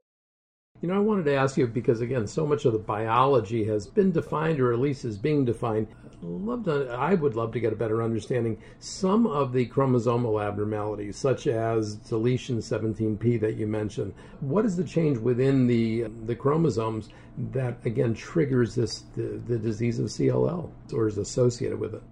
You 0.81 0.89
know, 0.89 0.95
I 0.95 1.01
wanted 1.01 1.27
to 1.27 1.35
ask 1.35 1.59
you 1.59 1.67
because 1.67 2.01
again, 2.01 2.27
so 2.27 2.47
much 2.47 2.65
of 2.65 2.73
the 2.73 2.79
biology 2.79 3.65
has 3.65 3.87
been 3.87 4.13
defined, 4.13 4.61
or 4.61 4.73
at 4.73 4.79
least 4.79 5.05
is 5.05 5.19
being 5.19 5.45
defined. 5.45 5.89
Love 6.23 6.65
to, 6.65 6.91
I 6.91 7.15
would 7.15 7.37
love 7.37 7.53
to 7.53 7.61
get 7.61 7.75
a 7.75 7.77
better 7.77 8.03
understanding. 8.03 8.57
Some 8.79 9.27
of 9.27 9.53
the 9.53 9.67
chromosomal 9.67 10.43
abnormalities, 10.43 11.19
such 11.19 11.47
as 11.47 11.97
deletion 11.97 12.59
17p 12.59 13.41
that 13.43 13.57
you 13.57 13.67
mentioned, 13.67 14.15
what 14.41 14.65
is 14.65 14.75
the 14.75 14.85
change 14.85 15.19
within 15.19 15.67
the 15.67 16.05
the 16.25 16.35
chromosomes 16.35 17.11
that 17.53 17.85
again 17.85 18.15
triggers 18.15 18.75
this 18.75 19.01
the, 19.17 19.41
the 19.47 19.59
disease 19.59 19.99
of 19.99 20.07
CLL 20.07 20.71
or 20.95 21.09
is 21.09 21.19
associated 21.19 21.79
with 21.79 21.95
it? 21.95 22.03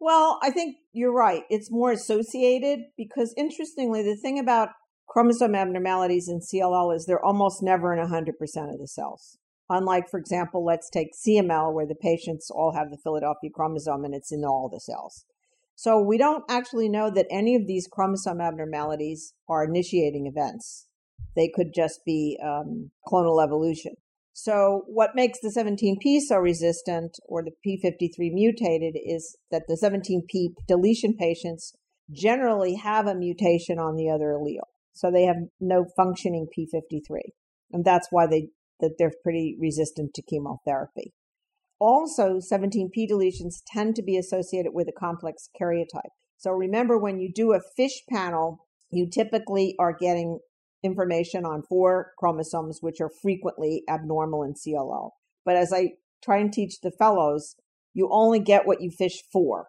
Well, 0.00 0.38
I 0.42 0.50
think 0.50 0.76
you're 0.92 1.14
right. 1.14 1.44
It's 1.48 1.70
more 1.70 1.90
associated 1.90 2.80
because 2.96 3.34
interestingly, 3.36 4.02
the 4.02 4.16
thing 4.16 4.38
about 4.38 4.70
chromosome 5.08 5.54
abnormalities 5.54 6.28
in 6.28 6.40
CLL 6.40 6.94
is 6.94 7.06
they're 7.06 7.24
almost 7.24 7.62
never 7.62 7.92
in 7.92 8.04
100% 8.04 8.28
of 8.72 8.78
the 8.78 8.88
cells. 8.88 9.38
Unlike, 9.70 10.10
for 10.10 10.18
example, 10.18 10.64
let's 10.64 10.90
take 10.90 11.14
CML, 11.14 11.72
where 11.72 11.86
the 11.86 11.94
patients 11.94 12.50
all 12.50 12.74
have 12.74 12.90
the 12.90 12.98
Philadelphia 13.02 13.50
chromosome 13.54 14.04
and 14.04 14.14
it's 14.14 14.32
in 14.32 14.44
all 14.44 14.68
the 14.68 14.80
cells. 14.80 15.24
So 15.76 16.00
we 16.00 16.18
don't 16.18 16.44
actually 16.48 16.88
know 16.88 17.10
that 17.10 17.26
any 17.30 17.56
of 17.56 17.66
these 17.66 17.88
chromosome 17.90 18.40
abnormalities 18.40 19.34
are 19.48 19.64
initiating 19.64 20.26
events. 20.26 20.86
They 21.34 21.50
could 21.52 21.72
just 21.74 22.04
be 22.04 22.38
um, 22.44 22.90
clonal 23.06 23.42
evolution. 23.42 23.94
So, 24.36 24.82
what 24.88 25.14
makes 25.14 25.38
the 25.38 25.48
17p 25.48 26.18
so 26.26 26.38
resistant 26.38 27.20
or 27.28 27.44
the 27.44 27.52
p53 27.64 28.32
mutated 28.32 28.98
is 29.00 29.38
that 29.52 29.62
the 29.68 29.78
17p 29.80 30.54
deletion 30.66 31.14
patients 31.16 31.72
generally 32.10 32.74
have 32.74 33.06
a 33.06 33.14
mutation 33.14 33.78
on 33.78 33.94
the 33.94 34.10
other 34.10 34.36
allele. 34.36 34.66
So 34.92 35.10
they 35.10 35.22
have 35.24 35.36
no 35.60 35.86
functioning 35.96 36.48
p53. 36.56 37.20
And 37.72 37.84
that's 37.84 38.08
why 38.10 38.26
they 38.26 38.48
that 38.80 38.96
they're 38.98 39.12
pretty 39.22 39.56
resistant 39.60 40.14
to 40.14 40.22
chemotherapy. 40.22 41.14
Also, 41.78 42.40
17p 42.40 43.08
deletions 43.08 43.62
tend 43.72 43.94
to 43.94 44.02
be 44.02 44.18
associated 44.18 44.72
with 44.74 44.88
a 44.88 44.98
complex 44.98 45.48
karyotype. 45.60 46.10
So 46.38 46.50
remember 46.50 46.98
when 46.98 47.20
you 47.20 47.32
do 47.32 47.52
a 47.52 47.60
FISH 47.76 48.02
panel, 48.10 48.66
you 48.90 49.08
typically 49.08 49.76
are 49.78 49.96
getting 49.96 50.40
information 50.84 51.44
on 51.44 51.62
four 51.62 52.12
chromosomes, 52.18 52.78
which 52.80 53.00
are 53.00 53.10
frequently 53.22 53.82
abnormal 53.88 54.44
in 54.44 54.54
CLL. 54.54 55.10
But 55.44 55.56
as 55.56 55.72
I 55.72 55.94
try 56.22 56.38
and 56.38 56.52
teach 56.52 56.80
the 56.80 56.92
fellows, 56.92 57.56
you 57.94 58.08
only 58.12 58.38
get 58.38 58.66
what 58.66 58.80
you 58.80 58.90
fish 58.90 59.22
for. 59.32 59.68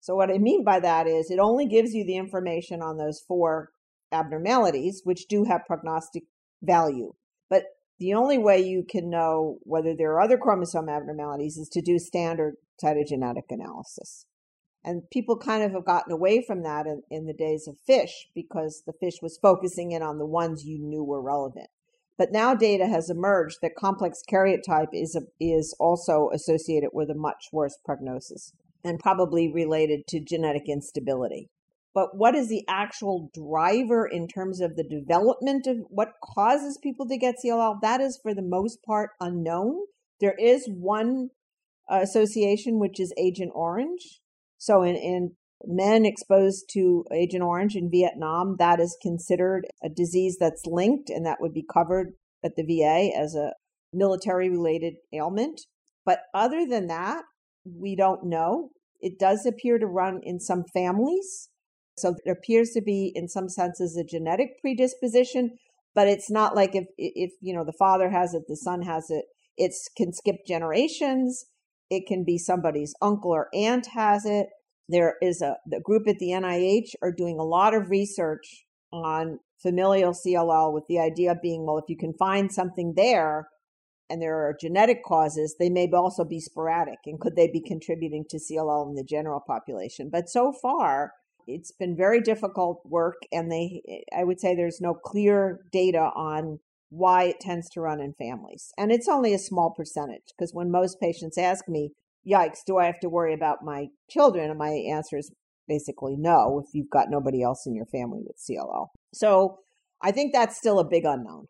So, 0.00 0.14
what 0.14 0.30
I 0.30 0.38
mean 0.38 0.64
by 0.64 0.80
that 0.80 1.06
is 1.06 1.30
it 1.30 1.38
only 1.38 1.66
gives 1.66 1.92
you 1.92 2.04
the 2.04 2.16
information 2.16 2.80
on 2.80 2.96
those 2.96 3.22
four 3.26 3.70
abnormalities, 4.12 5.02
which 5.04 5.26
do 5.28 5.44
have 5.44 5.66
prognostic 5.66 6.24
value. 6.62 7.12
But 7.50 7.64
the 7.98 8.14
only 8.14 8.38
way 8.38 8.60
you 8.60 8.84
can 8.88 9.10
know 9.10 9.58
whether 9.62 9.94
there 9.96 10.12
are 10.12 10.20
other 10.20 10.38
chromosome 10.38 10.88
abnormalities 10.88 11.56
is 11.56 11.68
to 11.70 11.82
do 11.82 11.98
standard 11.98 12.54
cytogenetic 12.82 13.50
analysis. 13.50 14.26
And 14.86 15.10
people 15.10 15.36
kind 15.36 15.64
of 15.64 15.72
have 15.72 15.84
gotten 15.84 16.12
away 16.12 16.44
from 16.46 16.62
that 16.62 16.86
in, 16.86 17.02
in 17.10 17.26
the 17.26 17.34
days 17.34 17.66
of 17.66 17.76
fish 17.86 18.28
because 18.36 18.84
the 18.86 18.92
fish 18.92 19.14
was 19.20 19.36
focusing 19.36 19.90
in 19.90 20.00
on 20.00 20.18
the 20.18 20.24
ones 20.24 20.64
you 20.64 20.78
knew 20.78 21.02
were 21.02 21.20
relevant. 21.20 21.66
But 22.16 22.30
now 22.30 22.54
data 22.54 22.86
has 22.86 23.10
emerged 23.10 23.58
that 23.62 23.74
complex 23.74 24.22
karyotype 24.30 24.90
is, 24.92 25.16
a, 25.16 25.22
is 25.40 25.74
also 25.80 26.30
associated 26.32 26.90
with 26.92 27.10
a 27.10 27.16
much 27.16 27.48
worse 27.52 27.76
prognosis 27.84 28.52
and 28.84 29.00
probably 29.00 29.52
related 29.52 30.06
to 30.06 30.20
genetic 30.20 30.68
instability. 30.68 31.50
But 31.92 32.16
what 32.16 32.36
is 32.36 32.48
the 32.48 32.64
actual 32.68 33.30
driver 33.34 34.06
in 34.06 34.28
terms 34.28 34.60
of 34.60 34.76
the 34.76 34.84
development 34.84 35.66
of 35.66 35.78
what 35.88 36.12
causes 36.22 36.78
people 36.80 37.08
to 37.08 37.18
get 37.18 37.36
CLL? 37.44 37.80
That 37.82 38.00
is 38.00 38.20
for 38.22 38.34
the 38.34 38.42
most 38.42 38.84
part 38.84 39.10
unknown. 39.20 39.80
There 40.20 40.36
is 40.38 40.68
one 40.68 41.30
uh, 41.90 42.00
association, 42.02 42.78
which 42.78 43.00
is 43.00 43.12
Agent 43.16 43.50
Orange. 43.54 44.20
So 44.58 44.82
in, 44.82 44.96
in 44.96 45.32
men 45.64 46.04
exposed 46.04 46.68
to 46.72 47.04
Agent 47.12 47.42
Orange 47.42 47.76
in 47.76 47.90
Vietnam, 47.90 48.56
that 48.58 48.80
is 48.80 48.96
considered 49.00 49.66
a 49.82 49.88
disease 49.88 50.36
that's 50.38 50.66
linked 50.66 51.10
and 51.10 51.24
that 51.26 51.38
would 51.40 51.52
be 51.52 51.64
covered 51.72 52.12
at 52.44 52.52
the 52.56 52.64
VA 52.64 53.10
as 53.16 53.34
a 53.34 53.52
military 53.92 54.50
related 54.50 54.94
ailment. 55.12 55.62
But 56.04 56.20
other 56.34 56.66
than 56.66 56.86
that, 56.86 57.24
we 57.64 57.96
don't 57.96 58.24
know. 58.24 58.70
It 59.00 59.18
does 59.18 59.44
appear 59.44 59.78
to 59.78 59.86
run 59.86 60.20
in 60.22 60.40
some 60.40 60.64
families. 60.72 61.48
So 61.98 62.14
it 62.24 62.30
appears 62.30 62.70
to 62.70 62.82
be, 62.82 63.10
in 63.14 63.28
some 63.28 63.48
senses, 63.48 63.96
a 63.96 64.04
genetic 64.04 64.60
predisposition, 64.60 65.56
but 65.94 66.08
it's 66.08 66.30
not 66.30 66.54
like 66.54 66.74
if, 66.74 66.84
if, 66.98 67.32
you 67.40 67.54
know, 67.54 67.64
the 67.64 67.72
father 67.78 68.10
has 68.10 68.34
it, 68.34 68.42
the 68.48 68.56
son 68.56 68.82
has 68.82 69.06
it. 69.10 69.24
It 69.56 69.72
can 69.96 70.12
skip 70.12 70.36
generations. 70.46 71.46
It 71.90 72.06
can 72.06 72.24
be 72.24 72.38
somebody's 72.38 72.94
uncle 73.00 73.30
or 73.30 73.48
aunt 73.54 73.86
has 73.94 74.24
it. 74.24 74.48
There 74.88 75.16
is 75.20 75.42
a 75.42 75.56
the 75.66 75.80
group 75.80 76.06
at 76.08 76.18
the 76.18 76.30
NIH 76.30 76.94
are 77.02 77.12
doing 77.12 77.38
a 77.38 77.44
lot 77.44 77.74
of 77.74 77.90
research 77.90 78.66
on 78.92 79.40
familial 79.60 80.12
CLL 80.12 80.72
with 80.72 80.84
the 80.88 80.98
idea 80.98 81.34
being, 81.42 81.66
well, 81.66 81.78
if 81.78 81.84
you 81.88 81.96
can 81.96 82.12
find 82.14 82.52
something 82.52 82.94
there 82.96 83.48
and 84.08 84.22
there 84.22 84.36
are 84.36 84.56
genetic 84.60 85.04
causes, 85.04 85.56
they 85.58 85.70
may 85.70 85.90
also 85.92 86.24
be 86.24 86.40
sporadic 86.40 86.98
and 87.06 87.20
could 87.20 87.36
they 87.36 87.48
be 87.48 87.60
contributing 87.60 88.24
to 88.30 88.38
CLL 88.38 88.88
in 88.88 88.94
the 88.94 89.04
general 89.04 89.40
population? 89.40 90.08
But 90.10 90.28
so 90.28 90.52
far, 90.52 91.12
it's 91.46 91.72
been 91.72 91.96
very 91.96 92.20
difficult 92.20 92.82
work 92.84 93.22
and 93.32 93.50
they 93.50 93.82
I 94.16 94.24
would 94.24 94.40
say 94.40 94.54
there's 94.54 94.80
no 94.80 94.94
clear 94.94 95.60
data 95.72 96.10
on 96.14 96.58
why 96.90 97.24
it 97.24 97.40
tends 97.40 97.68
to 97.70 97.80
run 97.80 98.00
in 98.00 98.14
families. 98.14 98.72
And 98.78 98.92
it's 98.92 99.08
only 99.08 99.34
a 99.34 99.38
small 99.38 99.70
percentage 99.70 100.32
because 100.36 100.54
when 100.54 100.70
most 100.70 101.00
patients 101.00 101.38
ask 101.38 101.68
me, 101.68 101.92
yikes, 102.26 102.58
do 102.66 102.78
I 102.78 102.86
have 102.86 103.00
to 103.00 103.08
worry 103.08 103.34
about 103.34 103.64
my 103.64 103.86
children? 104.10 104.50
And 104.50 104.58
my 104.58 104.70
answer 104.70 105.16
is 105.16 105.32
basically 105.68 106.16
no 106.16 106.62
if 106.64 106.74
you've 106.74 106.90
got 106.90 107.10
nobody 107.10 107.42
else 107.42 107.66
in 107.66 107.74
your 107.74 107.86
family 107.86 108.20
with 108.24 108.36
CLL. 108.38 108.88
So 109.12 109.58
I 110.02 110.12
think 110.12 110.32
that's 110.32 110.56
still 110.56 110.78
a 110.78 110.88
big 110.88 111.04
unknown. 111.04 111.46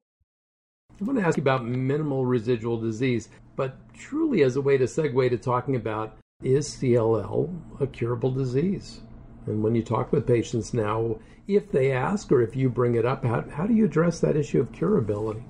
I 1.00 1.04
want 1.04 1.18
to 1.18 1.26
ask 1.26 1.36
you 1.36 1.42
about 1.42 1.66
minimal 1.66 2.24
residual 2.24 2.80
disease, 2.80 3.28
but 3.54 3.76
truly 3.94 4.42
as 4.42 4.56
a 4.56 4.62
way 4.62 4.78
to 4.78 4.84
segue 4.84 5.28
to 5.28 5.36
talking 5.36 5.76
about 5.76 6.16
is 6.42 6.68
CLL 6.68 7.50
a 7.80 7.86
curable 7.86 8.30
disease? 8.30 9.00
And 9.46 9.62
when 9.62 9.74
you 9.74 9.82
talk 9.82 10.12
with 10.12 10.26
patients 10.26 10.74
now, 10.74 11.16
if 11.46 11.70
they 11.70 11.92
ask 11.92 12.30
or 12.32 12.42
if 12.42 12.56
you 12.56 12.68
bring 12.68 12.94
it 12.94 13.04
up, 13.04 13.24
how, 13.24 13.44
how 13.50 13.66
do 13.66 13.74
you 13.74 13.84
address 13.84 14.20
that 14.20 14.36
issue 14.36 14.60
of 14.60 14.72
curability? 14.72 15.42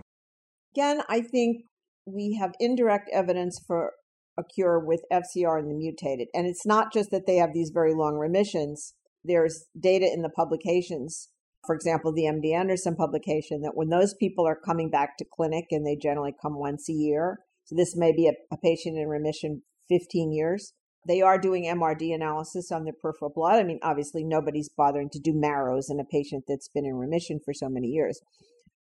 Again, 0.74 1.00
I 1.08 1.22
think 1.22 1.64
we 2.04 2.38
have 2.40 2.52
indirect 2.60 3.08
evidence 3.12 3.58
for 3.66 3.92
a 4.38 4.44
cure 4.44 4.78
with 4.78 5.02
FCR 5.10 5.58
in 5.58 5.68
the 5.68 5.74
mutated. 5.74 6.28
And 6.34 6.46
it's 6.46 6.66
not 6.66 6.92
just 6.92 7.10
that 7.10 7.26
they 7.26 7.36
have 7.36 7.54
these 7.54 7.70
very 7.72 7.94
long 7.94 8.16
remissions. 8.16 8.94
There's 9.24 9.66
data 9.78 10.06
in 10.12 10.22
the 10.22 10.28
publications, 10.28 11.30
for 11.66 11.74
example, 11.74 12.12
the 12.12 12.24
MD 12.24 12.54
Anderson 12.54 12.94
publication, 12.94 13.62
that 13.62 13.74
when 13.74 13.88
those 13.88 14.14
people 14.14 14.46
are 14.46 14.58
coming 14.62 14.90
back 14.90 15.16
to 15.18 15.24
clinic 15.24 15.66
and 15.70 15.86
they 15.86 15.96
generally 15.96 16.34
come 16.40 16.58
once 16.58 16.88
a 16.88 16.92
year, 16.92 17.38
so 17.64 17.74
this 17.74 17.96
may 17.96 18.12
be 18.12 18.28
a, 18.28 18.32
a 18.54 18.58
patient 18.58 18.98
in 18.98 19.08
remission 19.08 19.62
15 19.88 20.32
years, 20.32 20.74
they 21.06 21.22
are 21.22 21.38
doing 21.38 21.64
MRD 21.64 22.14
analysis 22.14 22.72
on 22.72 22.84
the 22.84 22.92
peripheral 22.92 23.32
blood. 23.34 23.58
I 23.58 23.62
mean, 23.62 23.78
obviously, 23.82 24.24
nobody's 24.24 24.68
bothering 24.68 25.10
to 25.10 25.20
do 25.20 25.32
marrows 25.32 25.88
in 25.90 26.00
a 26.00 26.04
patient 26.04 26.44
that's 26.48 26.68
been 26.68 26.84
in 26.84 26.96
remission 26.96 27.40
for 27.44 27.54
so 27.54 27.68
many 27.68 27.88
years, 27.88 28.20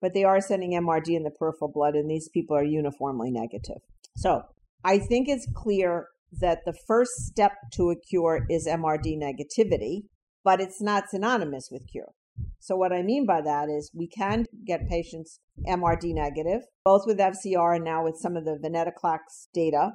but 0.00 0.14
they 0.14 0.24
are 0.24 0.40
sending 0.40 0.72
MRD 0.72 1.16
in 1.16 1.24
the 1.24 1.30
peripheral 1.30 1.70
blood, 1.70 1.94
and 1.94 2.10
these 2.10 2.28
people 2.28 2.56
are 2.56 2.64
uniformly 2.64 3.30
negative. 3.30 3.82
So 4.16 4.42
I 4.84 4.98
think 4.98 5.28
it's 5.28 5.48
clear 5.54 6.08
that 6.40 6.64
the 6.64 6.74
first 6.86 7.12
step 7.26 7.52
to 7.74 7.90
a 7.90 7.96
cure 7.96 8.46
is 8.48 8.66
MRD 8.66 9.18
negativity, 9.18 10.04
but 10.42 10.60
it's 10.60 10.80
not 10.80 11.10
synonymous 11.10 11.68
with 11.70 11.86
cure. 11.90 12.12
So, 12.58 12.76
what 12.76 12.92
I 12.92 13.02
mean 13.02 13.26
by 13.26 13.40
that 13.42 13.68
is 13.68 13.90
we 13.94 14.08
can 14.08 14.46
get 14.66 14.88
patients 14.88 15.38
MRD 15.68 16.14
negative, 16.14 16.62
both 16.84 17.06
with 17.06 17.18
FCR 17.18 17.76
and 17.76 17.84
now 17.84 18.04
with 18.04 18.16
some 18.16 18.36
of 18.36 18.44
the 18.44 18.58
venetoclax 18.58 19.48
data, 19.52 19.92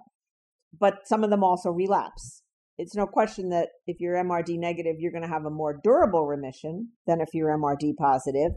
but 0.77 1.07
some 1.07 1.23
of 1.23 1.29
them 1.29 1.43
also 1.43 1.69
relapse. 1.69 2.43
It's 2.77 2.95
no 2.95 3.05
question 3.05 3.49
that 3.49 3.69
if 3.87 3.99
you're 3.99 4.15
MRD 4.15 4.57
negative, 4.57 4.95
you're 4.99 5.11
going 5.11 5.23
to 5.23 5.29
have 5.29 5.45
a 5.45 5.49
more 5.49 5.79
durable 5.83 6.25
remission 6.25 6.91
than 7.05 7.19
if 7.19 7.29
you're 7.33 7.57
MRD 7.57 7.97
positive, 7.97 8.53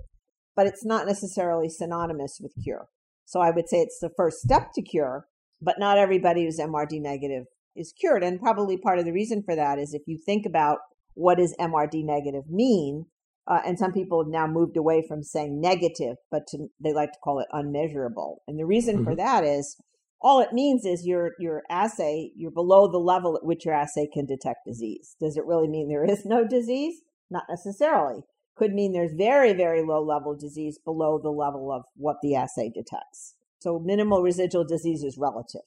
but 0.54 0.66
it's 0.66 0.84
not 0.84 1.06
necessarily 1.06 1.68
synonymous 1.68 2.38
with 2.40 2.52
cure. 2.62 2.86
So, 3.24 3.40
I 3.40 3.50
would 3.50 3.68
say 3.68 3.78
it's 3.78 3.98
the 4.00 4.12
first 4.16 4.38
step 4.38 4.70
to 4.74 4.82
cure, 4.82 5.26
but 5.60 5.78
not 5.78 5.98
everybody 5.98 6.44
who's 6.44 6.60
MRD 6.60 7.00
negative 7.00 7.44
is 7.74 7.92
cured. 7.98 8.22
And 8.22 8.40
probably 8.40 8.76
part 8.76 8.98
of 8.98 9.04
the 9.04 9.12
reason 9.12 9.42
for 9.42 9.56
that 9.56 9.78
is 9.78 9.94
if 9.94 10.02
you 10.06 10.18
think 10.18 10.46
about 10.46 10.78
what 11.14 11.38
does 11.38 11.56
MRD 11.58 12.04
negative 12.04 12.44
mean, 12.48 13.06
uh, 13.46 13.60
and 13.66 13.78
some 13.78 13.92
people 13.92 14.22
have 14.22 14.30
now 14.30 14.46
moved 14.46 14.76
away 14.76 15.04
from 15.06 15.22
saying 15.22 15.60
negative, 15.60 16.16
but 16.30 16.46
to, 16.48 16.68
they 16.82 16.92
like 16.92 17.12
to 17.12 17.18
call 17.24 17.40
it 17.40 17.48
unmeasurable. 17.52 18.42
And 18.46 18.58
the 18.58 18.66
reason 18.66 18.96
mm-hmm. 18.96 19.04
for 19.04 19.16
that 19.16 19.44
is 19.44 19.76
all 20.22 20.40
it 20.40 20.52
means 20.52 20.84
is 20.86 21.06
your 21.06 21.32
your 21.38 21.62
assay 21.68 22.30
you're 22.36 22.50
below 22.50 22.90
the 22.90 22.98
level 22.98 23.36
at 23.36 23.44
which 23.44 23.64
your 23.64 23.74
assay 23.74 24.08
can 24.12 24.26
detect 24.26 24.60
disease. 24.66 25.16
Does 25.20 25.36
it 25.36 25.44
really 25.46 25.68
mean 25.68 25.88
there 25.88 26.04
is 26.04 26.24
no 26.24 26.46
disease? 26.46 27.02
Not 27.30 27.44
necessarily. 27.48 28.22
Could 28.56 28.72
mean 28.72 28.92
there's 28.92 29.14
very 29.14 29.52
very 29.52 29.82
low 29.82 30.02
level 30.02 30.36
disease 30.36 30.78
below 30.84 31.18
the 31.22 31.30
level 31.30 31.72
of 31.72 31.84
what 31.96 32.16
the 32.22 32.34
assay 32.36 32.70
detects. 32.72 33.34
So 33.58 33.78
minimal 33.78 34.22
residual 34.22 34.64
disease 34.64 35.02
is 35.02 35.18
relative. 35.18 35.62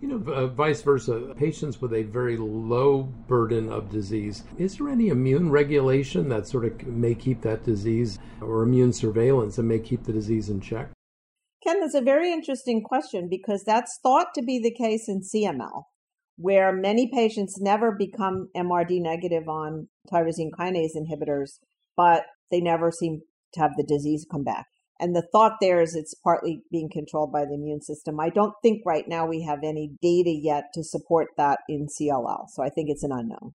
You 0.00 0.08
know, 0.08 0.32
uh, 0.32 0.46
vice 0.46 0.82
versa, 0.82 1.34
patients 1.36 1.80
with 1.80 1.92
a 1.92 2.04
very 2.04 2.36
low 2.36 3.02
burden 3.02 3.68
of 3.68 3.90
disease, 3.90 4.44
is 4.56 4.76
there 4.76 4.88
any 4.88 5.08
immune 5.08 5.50
regulation 5.50 6.28
that 6.28 6.46
sort 6.46 6.66
of 6.66 6.86
may 6.86 7.14
keep 7.14 7.40
that 7.42 7.64
disease 7.64 8.18
or 8.40 8.62
immune 8.62 8.92
surveillance 8.92 9.56
that 9.56 9.64
may 9.64 9.80
keep 9.80 10.04
the 10.04 10.12
disease 10.12 10.50
in 10.50 10.60
check? 10.60 10.90
Ken, 11.62 11.80
that's 11.80 11.94
a 11.94 12.00
very 12.00 12.32
interesting 12.32 12.82
question 12.82 13.28
because 13.28 13.64
that's 13.64 13.98
thought 14.02 14.28
to 14.34 14.42
be 14.42 14.60
the 14.60 14.74
case 14.74 15.08
in 15.08 15.22
CML, 15.22 15.84
where 16.36 16.72
many 16.72 17.10
patients 17.12 17.60
never 17.60 17.92
become 17.92 18.48
MRD 18.56 19.00
negative 19.00 19.48
on 19.48 19.88
tyrosine 20.12 20.50
kinase 20.58 20.96
inhibitors, 20.96 21.58
but 21.96 22.24
they 22.50 22.60
never 22.60 22.90
seem 22.90 23.22
to 23.54 23.60
have 23.60 23.72
the 23.76 23.84
disease 23.84 24.26
come 24.30 24.44
back. 24.44 24.66
And 25.00 25.14
the 25.14 25.26
thought 25.32 25.58
there 25.60 25.80
is 25.80 25.94
it's 25.94 26.14
partly 26.14 26.62
being 26.72 26.90
controlled 26.92 27.32
by 27.32 27.44
the 27.44 27.54
immune 27.54 27.82
system. 27.82 28.18
I 28.18 28.30
don't 28.30 28.54
think 28.62 28.82
right 28.84 29.04
now 29.06 29.26
we 29.26 29.42
have 29.42 29.60
any 29.62 29.92
data 30.02 30.30
yet 30.30 30.64
to 30.74 30.82
support 30.82 31.28
that 31.36 31.60
in 31.68 31.86
CLL. 31.86 32.46
So 32.48 32.62
I 32.62 32.68
think 32.68 32.90
it's 32.90 33.04
an 33.04 33.12
unknown. 33.12 33.54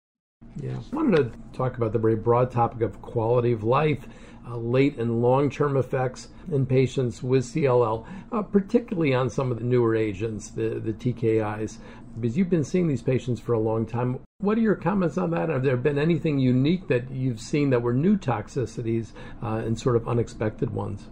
Yeah. 0.61 0.79
I 0.91 0.95
wanted 0.95 1.31
to 1.31 1.57
talk 1.57 1.77
about 1.77 1.93
the 1.93 1.99
very 1.99 2.15
broad 2.15 2.51
topic 2.51 2.81
of 2.81 3.01
quality 3.01 3.51
of 3.51 3.63
life, 3.63 4.07
uh, 4.49 4.57
late 4.57 4.97
and 4.97 5.21
long 5.21 5.49
term 5.49 5.77
effects 5.77 6.29
in 6.51 6.65
patients 6.65 7.21
with 7.21 7.45
CLL, 7.45 8.05
uh, 8.31 8.41
particularly 8.41 9.13
on 9.13 9.29
some 9.29 9.51
of 9.51 9.59
the 9.59 9.63
newer 9.63 9.95
agents, 9.95 10.49
the, 10.49 10.79
the 10.79 10.93
TKIs. 10.93 11.77
Because 12.19 12.37
you've 12.37 12.49
been 12.49 12.63
seeing 12.63 12.87
these 12.87 13.03
patients 13.03 13.39
for 13.39 13.53
a 13.53 13.59
long 13.59 13.85
time. 13.85 14.19
What 14.39 14.57
are 14.57 14.61
your 14.61 14.75
comments 14.75 15.17
on 15.17 15.31
that? 15.31 15.49
Have 15.49 15.63
there 15.63 15.77
been 15.77 15.99
anything 15.99 16.39
unique 16.39 16.87
that 16.87 17.11
you've 17.11 17.39
seen 17.39 17.69
that 17.69 17.81
were 17.81 17.93
new 17.93 18.17
toxicities 18.17 19.11
uh, 19.43 19.61
and 19.65 19.79
sort 19.79 19.95
of 19.95 20.07
unexpected 20.07 20.71
ones? 20.71 21.07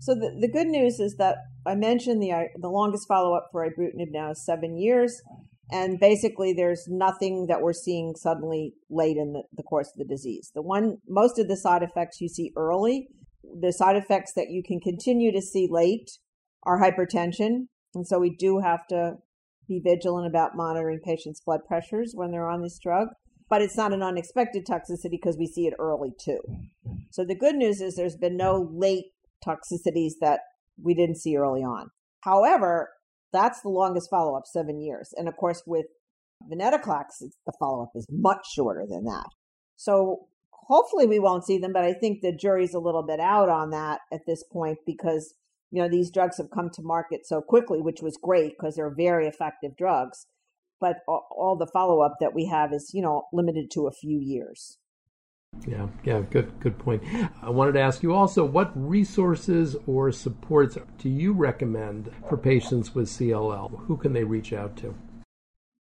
So 0.00 0.14
the, 0.14 0.36
the 0.40 0.48
good 0.48 0.66
news 0.66 1.00
is 1.00 1.16
that 1.16 1.36
I 1.66 1.74
mentioned 1.74 2.22
the 2.22 2.48
the 2.58 2.68
longest 2.68 3.08
follow 3.08 3.34
up 3.34 3.48
for 3.50 3.66
ibrutinib 3.66 4.10
now 4.10 4.32
is 4.32 4.44
seven 4.44 4.76
years, 4.76 5.22
and 5.70 5.98
basically 5.98 6.52
there's 6.52 6.86
nothing 6.88 7.46
that 7.48 7.60
we're 7.60 7.72
seeing 7.72 8.14
suddenly 8.16 8.74
late 8.90 9.16
in 9.16 9.32
the, 9.32 9.42
the 9.56 9.62
course 9.62 9.88
of 9.88 9.98
the 9.98 10.14
disease. 10.14 10.50
The 10.54 10.62
one 10.62 10.98
most 11.08 11.38
of 11.38 11.48
the 11.48 11.56
side 11.56 11.82
effects 11.82 12.20
you 12.20 12.28
see 12.28 12.52
early, 12.56 13.08
the 13.60 13.72
side 13.72 13.96
effects 13.96 14.32
that 14.34 14.50
you 14.50 14.62
can 14.62 14.80
continue 14.80 15.32
to 15.32 15.40
see 15.40 15.68
late 15.70 16.10
are 16.64 16.80
hypertension, 16.80 17.66
and 17.94 18.06
so 18.06 18.18
we 18.18 18.34
do 18.34 18.60
have 18.60 18.86
to 18.88 19.14
be 19.68 19.80
vigilant 19.82 20.26
about 20.26 20.56
monitoring 20.56 21.00
patients' 21.04 21.40
blood 21.40 21.60
pressures 21.66 22.12
when 22.14 22.30
they're 22.30 22.50
on 22.50 22.62
this 22.62 22.78
drug. 22.78 23.08
But 23.48 23.62
it's 23.62 23.76
not 23.76 23.92
an 23.92 24.02
unexpected 24.02 24.66
toxicity 24.66 25.10
because 25.10 25.36
we 25.38 25.46
see 25.46 25.66
it 25.66 25.74
early 25.78 26.12
too. 26.18 26.40
So 27.10 27.24
the 27.24 27.36
good 27.36 27.54
news 27.54 27.80
is 27.80 27.94
there's 27.94 28.16
been 28.16 28.36
no 28.36 28.68
late 28.72 29.12
toxicities 29.46 30.12
that 30.20 30.40
we 30.82 30.94
didn't 30.94 31.18
see 31.18 31.36
early 31.36 31.60
on. 31.60 31.90
However, 32.20 32.90
that's 33.34 33.60
the 33.60 33.68
longest 33.68 34.08
follow 34.08 34.36
up, 34.36 34.46
seven 34.46 34.80
years. 34.80 35.12
And 35.16 35.28
of 35.28 35.36
course, 35.36 35.62
with 35.66 35.86
venetoclax, 36.50 37.20
the 37.20 37.52
follow 37.58 37.82
up 37.82 37.90
is 37.94 38.06
much 38.10 38.46
shorter 38.54 38.86
than 38.88 39.04
that. 39.04 39.26
So 39.76 40.28
hopefully 40.52 41.06
we 41.06 41.18
won't 41.18 41.44
see 41.44 41.58
them, 41.58 41.72
but 41.72 41.84
I 41.84 41.92
think 41.92 42.20
the 42.20 42.32
jury's 42.32 42.74
a 42.74 42.78
little 42.78 43.02
bit 43.02 43.20
out 43.20 43.48
on 43.48 43.70
that 43.70 44.00
at 44.12 44.26
this 44.26 44.44
point 44.44 44.78
because, 44.86 45.34
you 45.70 45.82
know, 45.82 45.88
these 45.88 46.10
drugs 46.10 46.38
have 46.38 46.50
come 46.50 46.70
to 46.74 46.82
market 46.82 47.26
so 47.26 47.40
quickly, 47.42 47.80
which 47.80 48.00
was 48.00 48.16
great 48.16 48.52
because 48.56 48.76
they're 48.76 48.94
very 48.94 49.26
effective 49.26 49.76
drugs. 49.76 50.26
But 50.80 50.96
all 51.08 51.56
the 51.58 51.70
follow 51.72 52.00
up 52.00 52.16
that 52.20 52.34
we 52.34 52.46
have 52.46 52.72
is, 52.72 52.92
you 52.94 53.02
know, 53.02 53.24
limited 53.32 53.70
to 53.72 53.86
a 53.86 53.92
few 53.92 54.18
years. 54.20 54.78
Yeah, 55.66 55.88
yeah, 56.04 56.20
good, 56.30 56.60
good 56.60 56.78
point. 56.78 57.02
I 57.42 57.50
wanted 57.50 57.72
to 57.72 57.80
ask 57.80 58.02
you 58.02 58.12
also, 58.12 58.44
what 58.44 58.72
resources 58.74 59.76
or 59.86 60.12
supports 60.12 60.76
do 60.98 61.08
you 61.08 61.32
recommend 61.32 62.10
for 62.28 62.36
patients 62.36 62.94
with 62.94 63.08
CLL? 63.08 63.86
Who 63.86 63.96
can 63.96 64.12
they 64.12 64.24
reach 64.24 64.52
out 64.52 64.76
to? 64.78 64.94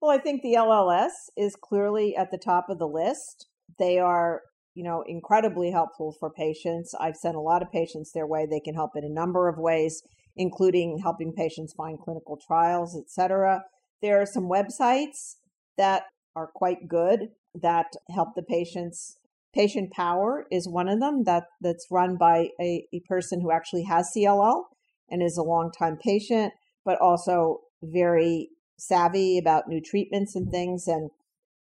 Well, 0.02 0.12
I 0.12 0.18
think 0.18 0.42
the 0.42 0.56
LLS 0.56 1.12
is 1.38 1.56
clearly 1.56 2.16
at 2.16 2.32
the 2.32 2.38
top 2.38 2.70
of 2.70 2.80
the 2.80 2.88
list. 2.88 3.48
They 3.80 4.00
are, 4.00 4.42
you 4.74 4.84
know, 4.84 5.04
incredibly 5.08 5.72
helpful 5.72 6.16
for 6.20 6.30
patients. 6.30 6.94
I've 7.00 7.16
sent 7.16 7.36
a 7.36 7.42
lot 7.42 7.62
of 7.62 7.72
patients 7.72 8.12
their 8.12 8.28
way. 8.28 8.46
They 8.46 8.60
can 8.60 8.76
help 8.76 8.92
in 8.96 9.04
a 9.04 9.10
number 9.10 9.48
of 9.48 9.58
ways, 9.58 10.02
including 10.36 11.00
helping 11.00 11.34
patients 11.34 11.74
find 11.74 12.00
clinical 12.00 12.38
trials, 12.38 12.98
etc. 12.98 13.64
There 14.02 14.22
are 14.22 14.26
some 14.26 14.50
websites 14.50 15.36
that 15.78 16.04
are 16.36 16.48
quite 16.48 16.88
good 16.88 17.30
that 17.56 17.94
help 18.10 18.36
the 18.36 18.44
patients 18.44 19.18
Patient 19.54 19.92
Power 19.92 20.46
is 20.52 20.68
one 20.68 20.88
of 20.88 21.00
them 21.00 21.24
that, 21.26 21.44
that's 21.62 21.88
run 21.92 22.18
by 22.18 22.50
a, 22.60 22.86
a 22.94 23.02
person 23.08 23.42
who 23.42 23.52
actually 23.52 23.84
has 23.84 24.12
CLL 24.16 24.64
and 25.10 25.22
is 25.22 25.38
a 25.38 25.44
longtime 25.44 25.98
patient, 25.98 26.54
but 26.84 27.00
also 27.00 27.60
very 27.84 28.50
savvy 28.80 29.38
about 29.38 29.68
new 29.68 29.80
treatments 29.80 30.36
and 30.36 30.50
things 30.52 30.88
and 30.88 31.12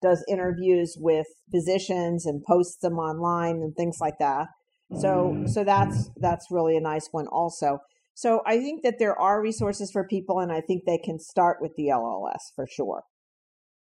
does 0.01 0.25
interviews 0.29 0.97
with 0.99 1.27
physicians 1.51 2.27
and 2.27 2.43
posts 2.45 2.79
them 2.81 2.95
online 2.99 3.57
and 3.57 3.75
things 3.77 3.99
like 4.01 4.19
that. 4.19 4.49
So 5.01 5.45
so 5.47 5.65
that's 5.65 6.11
that's 6.17 6.49
really 6.51 6.77
a 6.77 6.81
nice 6.81 7.09
one 7.13 7.27
also. 7.29 7.79
So 8.15 8.43
I 8.45 8.59
think 8.59 8.83
that 8.83 8.99
there 8.99 9.19
are 9.19 9.41
resources 9.41 9.91
for 9.91 10.07
people 10.07 10.39
and 10.39 10.53
I 10.53 10.61
think 10.61 10.85
they 10.85 10.99
can 10.99 11.19
start 11.19 11.59
with 11.63 11.73
the 11.77 11.87
LLS 11.87 12.53
for 12.55 12.67
sure. 12.67 13.05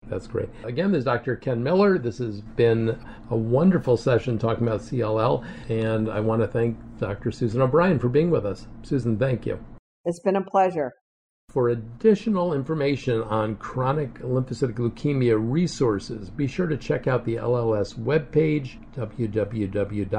That's 0.08 0.26
great. 0.26 0.48
Again, 0.64 0.90
there's 0.90 1.04
Dr. 1.04 1.36
Ken 1.36 1.62
Miller. 1.62 1.98
This 1.98 2.18
has 2.18 2.40
been 2.40 2.98
a 3.30 3.36
wonderful 3.36 3.96
session 3.96 4.38
talking 4.38 4.66
about 4.66 4.80
CLL, 4.80 5.44
and 5.68 6.10
I 6.10 6.20
want 6.20 6.42
to 6.42 6.48
thank 6.48 6.76
Dr. 6.98 7.30
Susan 7.30 7.60
O'Brien 7.60 7.98
for 7.98 8.08
being 8.08 8.30
with 8.30 8.46
us. 8.46 8.66
Susan, 8.82 9.18
thank 9.18 9.46
you. 9.46 9.58
It's 10.04 10.20
been 10.20 10.36
a 10.36 10.44
pleasure. 10.44 10.92
For 11.50 11.70
additional 11.70 12.52
information 12.52 13.22
on 13.22 13.56
chronic 13.56 14.20
lymphocytic 14.20 14.74
leukemia 14.74 15.38
resources, 15.40 16.28
be 16.28 16.46
sure 16.46 16.66
to 16.66 16.76
check 16.76 17.06
out 17.06 17.24
the 17.24 17.36
LLS 17.36 17.98
webpage, 17.98 18.76
www.lls.org 18.94 20.10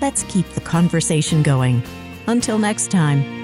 Let's 0.00 0.22
keep 0.24 0.48
the 0.50 0.60
conversation 0.60 1.42
going. 1.42 1.82
Until 2.26 2.58
next 2.58 2.90
time. 2.90 3.43